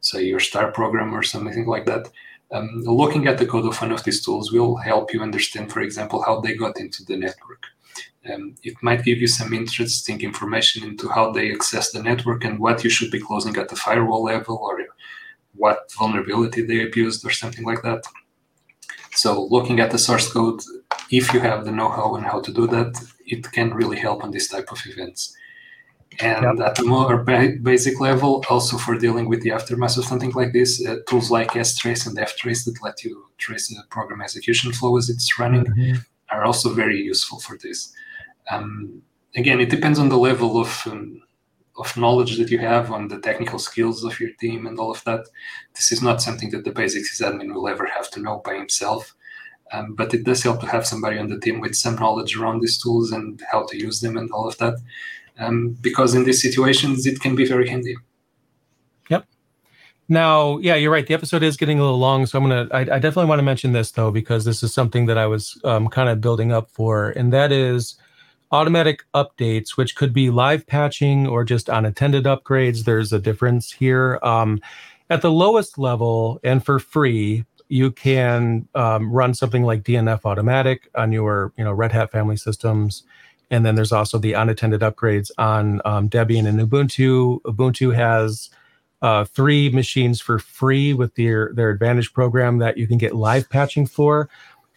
[0.00, 2.10] say your star program or something like that,
[2.52, 5.80] um, looking at the code of one of these tools will help you understand, for
[5.80, 7.66] example, how they got into the network
[8.28, 12.58] um, it might give you some interesting information into how they access the network and
[12.58, 14.78] what you should be closing at the firewall level or
[15.54, 18.04] what vulnerability they abused or something like that.
[19.12, 20.60] So looking at the source code,
[21.10, 24.30] if you have the know-how and how to do that, it can really help on
[24.30, 25.34] this type of events.
[26.18, 26.66] And yep.
[26.66, 27.16] at the more
[27.62, 31.52] basic level, also for dealing with the aftermath of something like this, uh, tools like
[31.52, 35.98] strace and ftrace that let you trace the program execution flow as it's running mm-hmm.
[36.30, 37.92] are also very useful for this.
[38.50, 39.02] Um,
[39.36, 41.22] again, it depends on the level of um,
[41.78, 45.02] of knowledge that you have on the technical skills of your team and all of
[45.04, 45.26] that.
[45.74, 49.14] This is not something that the basic sysadmin will ever have to know by himself.
[49.72, 52.60] Um, but it does help to have somebody on the team with some knowledge around
[52.60, 54.74] these tools and how to use them and all of that.
[55.40, 57.96] Um, because in these situations, it can be very handy.
[59.08, 59.26] Yep.
[60.08, 61.06] Now, yeah, you're right.
[61.06, 62.68] The episode is getting a little long, so I'm gonna.
[62.72, 65.60] I, I definitely want to mention this though because this is something that I was
[65.64, 67.96] um, kind of building up for, and that is
[68.52, 72.84] automatic updates, which could be live patching or just unattended upgrades.
[72.84, 74.18] There's a difference here.
[74.22, 74.60] Um,
[75.08, 80.88] at the lowest level and for free, you can um, run something like DNF Automatic
[80.96, 83.04] on your, you know, Red Hat family systems.
[83.50, 87.40] And then there's also the unattended upgrades on um, Debian and Ubuntu.
[87.42, 88.50] Ubuntu has
[89.02, 93.48] uh, three machines for free with their their Advantage program that you can get live
[93.50, 94.28] patching for.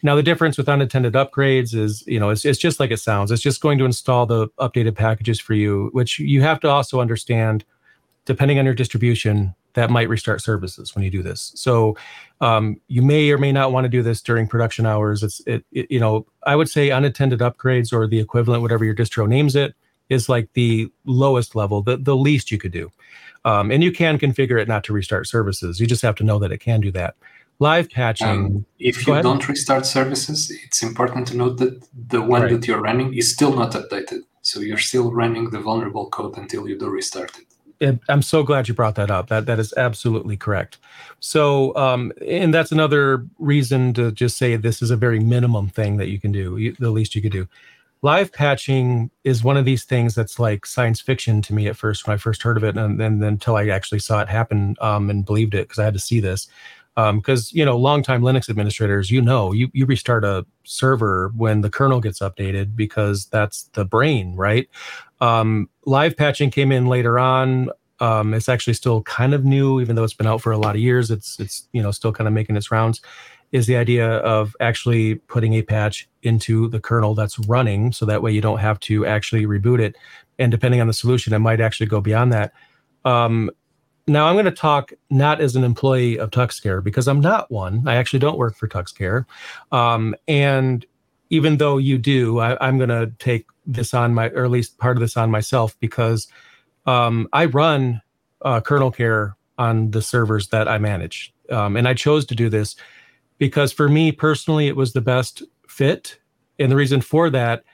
[0.02, 3.30] Now, the difference with unattended upgrades is, you know, it's, it's just like it sounds.
[3.30, 7.00] It's just going to install the updated packages for you, which you have to also
[7.00, 7.64] understand,
[8.26, 11.52] depending on your distribution, that might restart services when you do this.
[11.54, 11.96] So
[12.40, 15.22] um, you may or may not want to do this during production hours.
[15.22, 18.94] It's, it, it, you know, I would say unattended upgrades or the equivalent, whatever your
[18.94, 19.74] distro names it,
[20.08, 22.90] is like the lowest level, the, the least you could do.
[23.44, 25.80] Um, and you can configure it not to restart services.
[25.80, 27.14] You just have to know that it can do that
[27.58, 28.28] live patching.
[28.28, 32.50] Um, if you don't restart services, it's important to note that the one right.
[32.52, 34.20] that you're running is still not updated.
[34.42, 37.46] So you're still running the vulnerable code until you do restart it.
[38.08, 39.28] I'm so glad you brought that up.
[39.28, 40.78] That that is absolutely correct.
[41.20, 45.96] So, um, and that's another reason to just say this is a very minimum thing
[45.98, 46.56] that you can do.
[46.56, 47.48] You, the least you could do.
[48.02, 52.06] Live patching is one of these things that's like science fiction to me at first
[52.06, 55.08] when I first heard of it, and then until I actually saw it happen um,
[55.08, 56.48] and believed it because I had to see this
[56.94, 61.60] because um, you know longtime linux administrators you know you, you restart a server when
[61.60, 64.68] the kernel gets updated because that's the brain right
[65.24, 67.70] um, live patching came in later on.
[68.00, 70.74] Um, it's actually still kind of new even though it's been out for a lot
[70.74, 71.10] of years.
[71.10, 73.00] It's it's you know still kind of making its rounds
[73.52, 78.20] is the idea of actually putting a patch into the kernel that's running so that
[78.20, 79.96] way you don't have to actually reboot it.
[80.38, 82.52] And depending on the solution it might actually go beyond that.
[83.04, 83.50] Um,
[84.06, 87.86] now i'm going to talk not as an employee of tuxcare because i'm not one.
[87.86, 89.24] I actually don't work for tuxcare.
[89.72, 90.84] Um, and
[91.34, 94.78] even though you do I, am going to take this on my or at least
[94.78, 96.28] part of this on myself because
[96.86, 98.00] um, i run
[98.42, 102.76] uh, KernelCare on the servers that i manage um, and i chose to do this
[103.38, 106.18] because for me personally it was the best fit
[106.58, 107.64] and the reason for that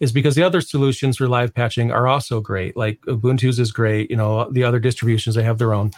[0.00, 2.76] is because the other solutions for live patching are also great.
[2.76, 4.10] Like Ubuntu's is great.
[4.10, 5.90] You know, the other distributions they have their own.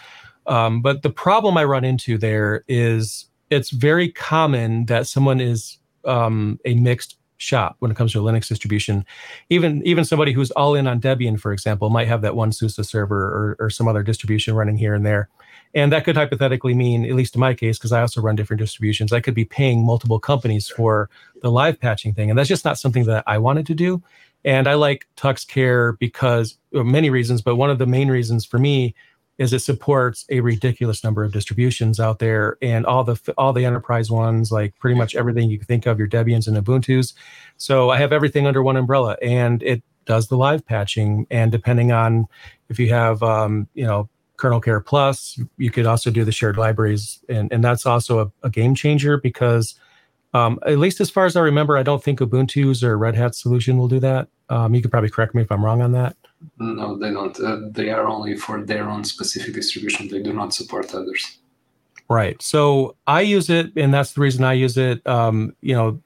[0.46, 5.78] Um, but the problem I run into there is it's very common that someone is
[6.08, 9.04] um, a mixed shop when it comes to a Linux distribution.
[9.48, 12.76] Even even somebody who's all in on Debian, for example, might have that one SUSE
[12.76, 15.28] server or, or some other distribution running here and there.
[15.74, 18.60] And that could hypothetically mean, at least in my case, because I also run different
[18.60, 21.10] distributions, I could be paying multiple companies for
[21.42, 22.30] the live patching thing.
[22.30, 24.02] And that's just not something that I wanted to do.
[24.44, 28.58] And I like TuxCare because well, many reasons, but one of the main reasons for
[28.58, 28.94] me
[29.38, 33.64] is it supports a ridiculous number of distributions out there and all the all the
[33.64, 37.14] enterprise ones like pretty much everything you can think of your debians and ubuntus.
[37.56, 41.26] So i have everything under one umbrella and it does the live patching.
[41.30, 42.26] And depending on
[42.68, 44.08] if you have um, you know
[44.38, 47.20] KernelCare plus you could also do the shared libraries.
[47.28, 49.74] And, and that's also a, a game changer because
[50.34, 53.34] um, at least as far as i remember i don't think ubuntu's or red hat
[53.34, 54.28] solution will do that.
[54.50, 56.16] Um, you could probably correct me if i'm wrong on that
[56.58, 60.54] no they don't uh, they are only for their own specific distribution they do not
[60.54, 61.38] support others
[62.08, 66.00] right so i use it and that's the reason i use it um, you know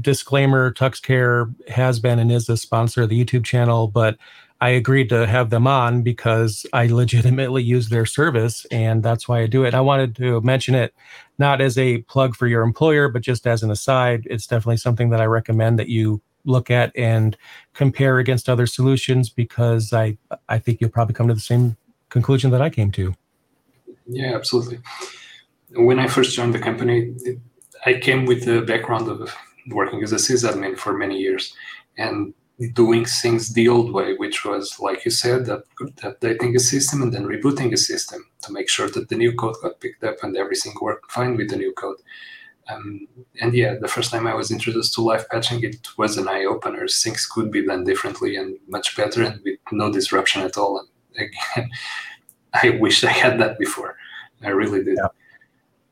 [0.00, 4.16] disclaimer tuxcare has been and is a sponsor of the youtube channel but
[4.60, 9.40] I agreed to have them on because I legitimately use their service and that's why
[9.40, 9.74] I do it.
[9.74, 10.94] I wanted to mention it
[11.38, 14.26] not as a plug for your employer, but just as an aside.
[14.30, 16.20] It's definitely something that I recommend that you
[16.50, 17.36] look at and
[17.74, 21.76] compare against other solutions because I I think you'll probably come to the same
[22.08, 23.14] conclusion that I came to.
[24.06, 24.78] Yeah, absolutely.
[25.74, 27.14] When I first joined the company,
[27.86, 29.32] I came with the background of
[29.68, 31.54] working as a sysadmin for many years,
[31.96, 32.34] and
[32.74, 35.46] doing things the old way, which was, like you said,
[36.02, 39.56] updating a system and then rebooting a system to make sure that the new code
[39.62, 41.96] got picked up and everything worked fine with the new code.
[42.70, 43.06] Um,
[43.40, 46.44] and yeah, the first time I was introduced to live patching, it was an eye
[46.44, 46.86] opener.
[46.86, 50.78] Things could be done differently and much better and with no disruption at all.
[50.78, 51.70] And again,
[52.62, 53.96] I wish I had that before.
[54.42, 54.96] I really did.
[54.96, 55.08] Yeah.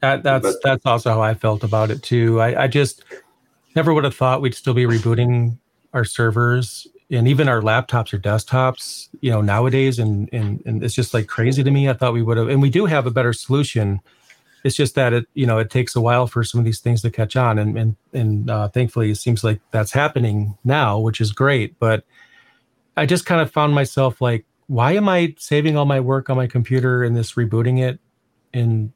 [0.01, 2.41] That, that's but, that's also how I felt about it too.
[2.41, 3.03] I, I just
[3.75, 5.59] never would have thought we'd still be rebooting
[5.93, 10.95] our servers and even our laptops or desktops, you know, nowadays, and and and it's
[10.95, 11.89] just like crazy to me.
[11.89, 14.01] I thought we would have, and we do have a better solution.
[14.65, 17.03] It's just that it, you know, it takes a while for some of these things
[17.03, 21.21] to catch on, and and and uh, thankfully, it seems like that's happening now, which
[21.21, 21.79] is great.
[21.79, 22.05] But
[22.97, 26.37] I just kind of found myself like, why am I saving all my work on
[26.37, 28.01] my computer and this rebooting it,
[28.53, 28.93] and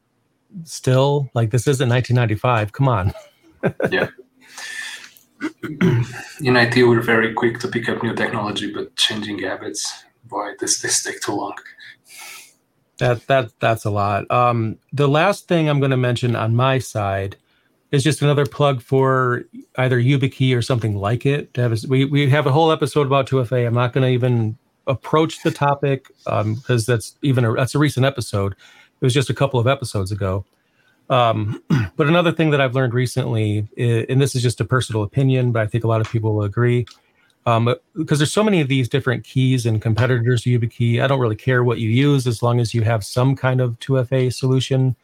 [0.64, 2.72] still like this isn't 1995?
[2.72, 3.12] Come on.
[3.90, 4.08] yeah
[6.42, 10.80] in IT, we're very quick to pick up new technology, but changing habits, boy, this
[10.80, 11.54] this take too long.
[13.02, 14.30] That that that's a lot.
[14.30, 17.36] Um, the last thing I'm going to mention on my side
[17.90, 19.44] is just another plug for
[19.76, 21.50] either YubiKey or something like it.
[21.56, 23.66] Have a, we we have a whole episode about 2FA.
[23.66, 27.78] I'm not going to even approach the topic because um, that's even a, that's a
[27.80, 28.52] recent episode.
[28.52, 30.44] It was just a couple of episodes ago.
[31.10, 31.60] Um,
[31.96, 35.50] but another thing that I've learned recently, is, and this is just a personal opinion,
[35.50, 36.86] but I think a lot of people will agree,
[37.46, 41.02] um, because there's so many of these different keys and competitors to YubiKey.
[41.02, 43.78] I don't really care what you use as long as you have some kind of
[43.80, 44.94] 2FA solution.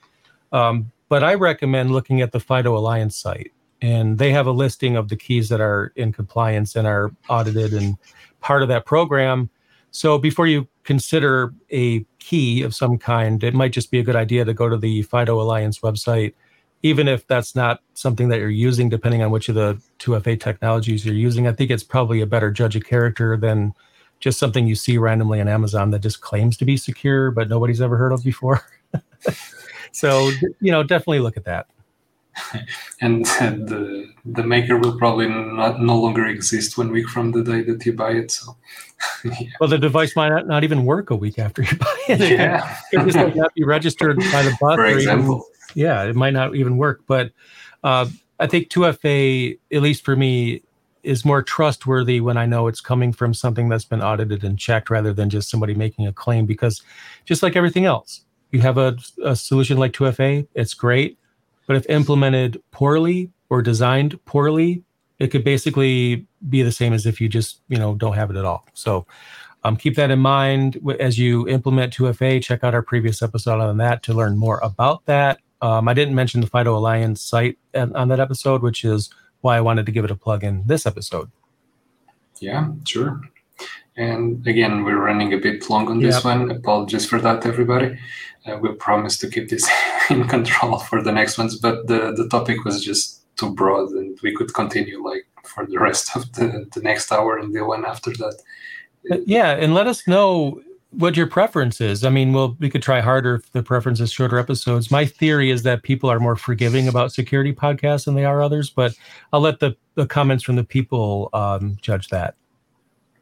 [0.53, 4.97] Um, but I recommend looking at the FIDO Alliance site, and they have a listing
[4.97, 7.97] of the keys that are in compliance and are audited and
[8.41, 9.51] part of that program.
[9.91, 14.17] So before you consider a key of some kind, it might just be a good
[14.17, 16.35] idea to go to the FIDO Alliance website,
[16.83, 21.05] even if that's not something that you're using, depending on which of the 2FA technologies
[21.05, 21.47] you're using.
[21.47, 23.75] I think it's probably a better judge of character than
[24.21, 27.81] just something you see randomly on Amazon that just claims to be secure, but nobody's
[27.81, 28.65] ever heard of before.
[29.93, 31.67] so, you know, definitely look at that.
[33.01, 37.63] and the the maker will probably not no longer exist one week from the day
[37.63, 38.31] that you buy it.
[38.31, 38.57] So,
[39.25, 39.49] yeah.
[39.61, 42.21] well, the device might not, not even work a week after you buy it.
[42.21, 44.77] Yeah, it just might not be registered by the bus.
[44.77, 47.03] For example, even, yeah, it might not even work.
[47.07, 47.33] But
[47.85, 48.07] uh,
[48.39, 50.63] I think 2FA, at least for me,
[51.03, 54.91] is more trustworthy when I know it's coming from something that's been audited and checked
[54.91, 56.45] rather than just somebody making a claim.
[56.45, 56.83] Because
[57.25, 61.19] just like everything else, you have a, a solution like 2FA, it's great
[61.69, 64.83] but if implemented poorly or designed poorly,
[65.21, 68.37] it could basically be the same as if you just you know don't have it
[68.37, 68.67] at all.
[68.75, 69.07] So
[69.63, 72.43] um, keep that in mind as you implement 2FA.
[72.43, 75.39] Check out our previous episode on that to learn more about that.
[75.61, 79.61] Um, I didn't mention the FIDO Alliance site on that episode, which is why I
[79.61, 81.31] wanted to give it a plug in this episode.
[82.41, 83.21] Yeah, sure.
[83.97, 86.51] And again, we're running a bit long on this one.
[86.53, 87.99] Apologies for that, everybody.
[88.47, 89.69] Uh, we promise to keep this
[90.11, 94.19] in control for the next ones, but the, the topic was just too broad and
[94.23, 97.85] we could continue like for the rest of the, the next hour and the one
[97.85, 98.41] after that.
[99.11, 100.61] Uh, yeah, and let us know
[100.91, 102.05] what your preference is.
[102.05, 104.91] I mean, well, we could try harder if the preference is shorter episodes.
[104.91, 108.71] My theory is that people are more forgiving about security podcasts than they are others,
[108.71, 108.95] but
[109.33, 112.35] I'll let the, the comments from the people um, judge that.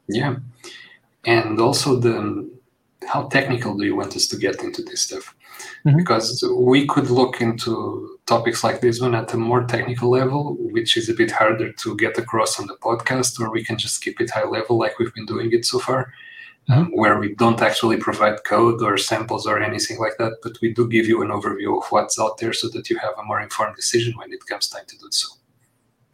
[0.09, 0.37] Yeah,
[1.25, 2.49] and also the
[3.07, 5.35] how technical do you want us to get into this stuff?
[5.85, 5.97] Mm-hmm.
[5.97, 10.97] Because we could look into topics like this one at a more technical level, which
[10.97, 14.21] is a bit harder to get across on the podcast, or we can just keep
[14.21, 16.13] it high level like we've been doing it so far
[16.69, 20.73] um, where we don't actually provide code or samples or anything like that, but we
[20.73, 23.41] do give you an overview of what's out there so that you have a more
[23.41, 25.29] informed decision when it comes time to do so.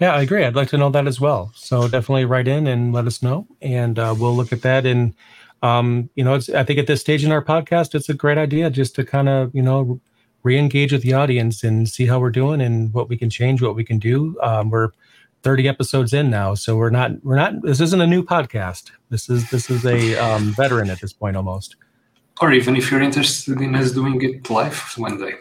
[0.00, 0.44] Yeah, I agree.
[0.44, 1.52] I'd like to know that as well.
[1.54, 4.84] So definitely write in and let us know, and uh, we'll look at that.
[4.84, 5.14] And
[5.62, 8.68] um, you know, I think at this stage in our podcast, it's a great idea
[8.68, 10.00] just to kind of you know
[10.42, 13.76] re-engage with the audience and see how we're doing and what we can change, what
[13.76, 14.36] we can do.
[14.42, 14.90] Um, we're
[15.42, 18.90] 30 episodes in now so we're not we're not this isn't a new podcast.
[19.10, 21.76] This is this is a um, veteran at this point almost.
[22.40, 25.34] Or even if you're interested in us doing it live one day.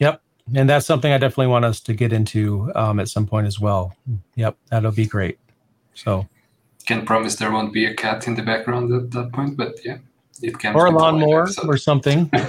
[0.00, 0.22] Yep
[0.54, 3.60] and that's something i definitely want us to get into um, at some point as
[3.60, 3.94] well.
[4.36, 5.38] Yep that'll be great.
[5.94, 6.28] So.
[6.86, 9.98] Can promise there won't be a cat in the background at that point but yeah
[10.40, 12.30] it can or a lawnmower or something.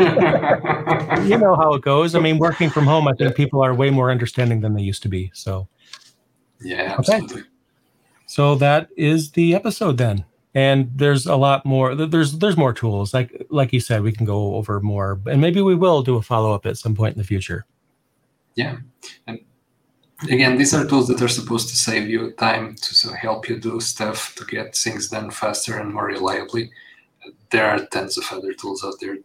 [1.24, 2.16] You know how it goes.
[2.16, 5.02] I mean working from home i think people are way more understanding than they used
[5.04, 5.68] to be so
[6.62, 7.42] yeah, absolutely.
[7.42, 7.50] Okay.
[8.26, 10.26] So that is the episode then.
[10.54, 11.96] And there's a lot more.
[11.96, 13.14] There's there's more tools.
[13.14, 16.22] Like like you said, we can go over more, and maybe we will do a
[16.22, 17.66] follow up at some point in the future.
[18.56, 18.78] Yeah,
[19.28, 19.40] and
[20.24, 23.60] again, these are tools that are supposed to save you time to so help you
[23.60, 26.72] do stuff to get things done faster and more reliably.
[27.52, 29.18] There are tons of other tools out there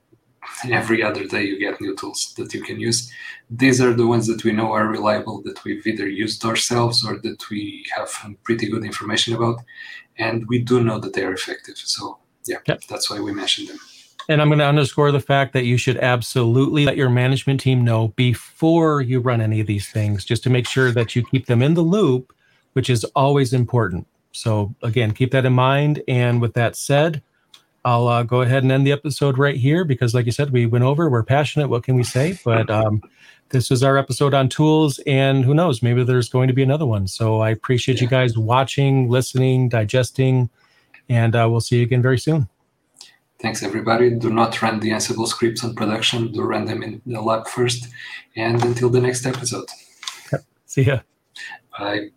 [0.70, 3.10] every other day you get new tools that you can use.
[3.50, 7.18] These are the ones that we know are reliable, that we've either used ourselves or
[7.18, 8.10] that we have
[8.42, 9.60] pretty good information about.
[10.18, 11.76] And we do know that they are effective.
[11.76, 12.82] So, yeah, yep.
[12.88, 13.78] that's why we mentioned them.
[14.28, 17.84] And I'm going to underscore the fact that you should absolutely let your management team
[17.84, 21.46] know before you run any of these things, just to make sure that you keep
[21.46, 22.32] them in the loop,
[22.72, 24.06] which is always important.
[24.32, 26.02] So, again, keep that in mind.
[26.08, 27.22] And with that said,
[27.84, 30.66] I'll uh, go ahead and end the episode right here because, like you said, we
[30.66, 31.10] went over.
[31.10, 31.68] We're passionate.
[31.68, 32.38] What can we say?
[32.44, 33.02] But um,
[33.50, 35.82] this is our episode on tools, and who knows?
[35.82, 37.06] Maybe there's going to be another one.
[37.06, 38.04] So I appreciate yeah.
[38.04, 40.48] you guys watching, listening, digesting,
[41.08, 42.48] and uh, we'll see you again very soon.
[43.40, 44.08] Thanks, everybody.
[44.10, 46.32] Do not run the Ansible scripts on production.
[46.32, 47.88] Do run them in the lab first.
[48.36, 49.66] And until the next episode.
[50.32, 50.44] Yep.
[50.64, 51.00] See ya.
[51.78, 52.10] Bye.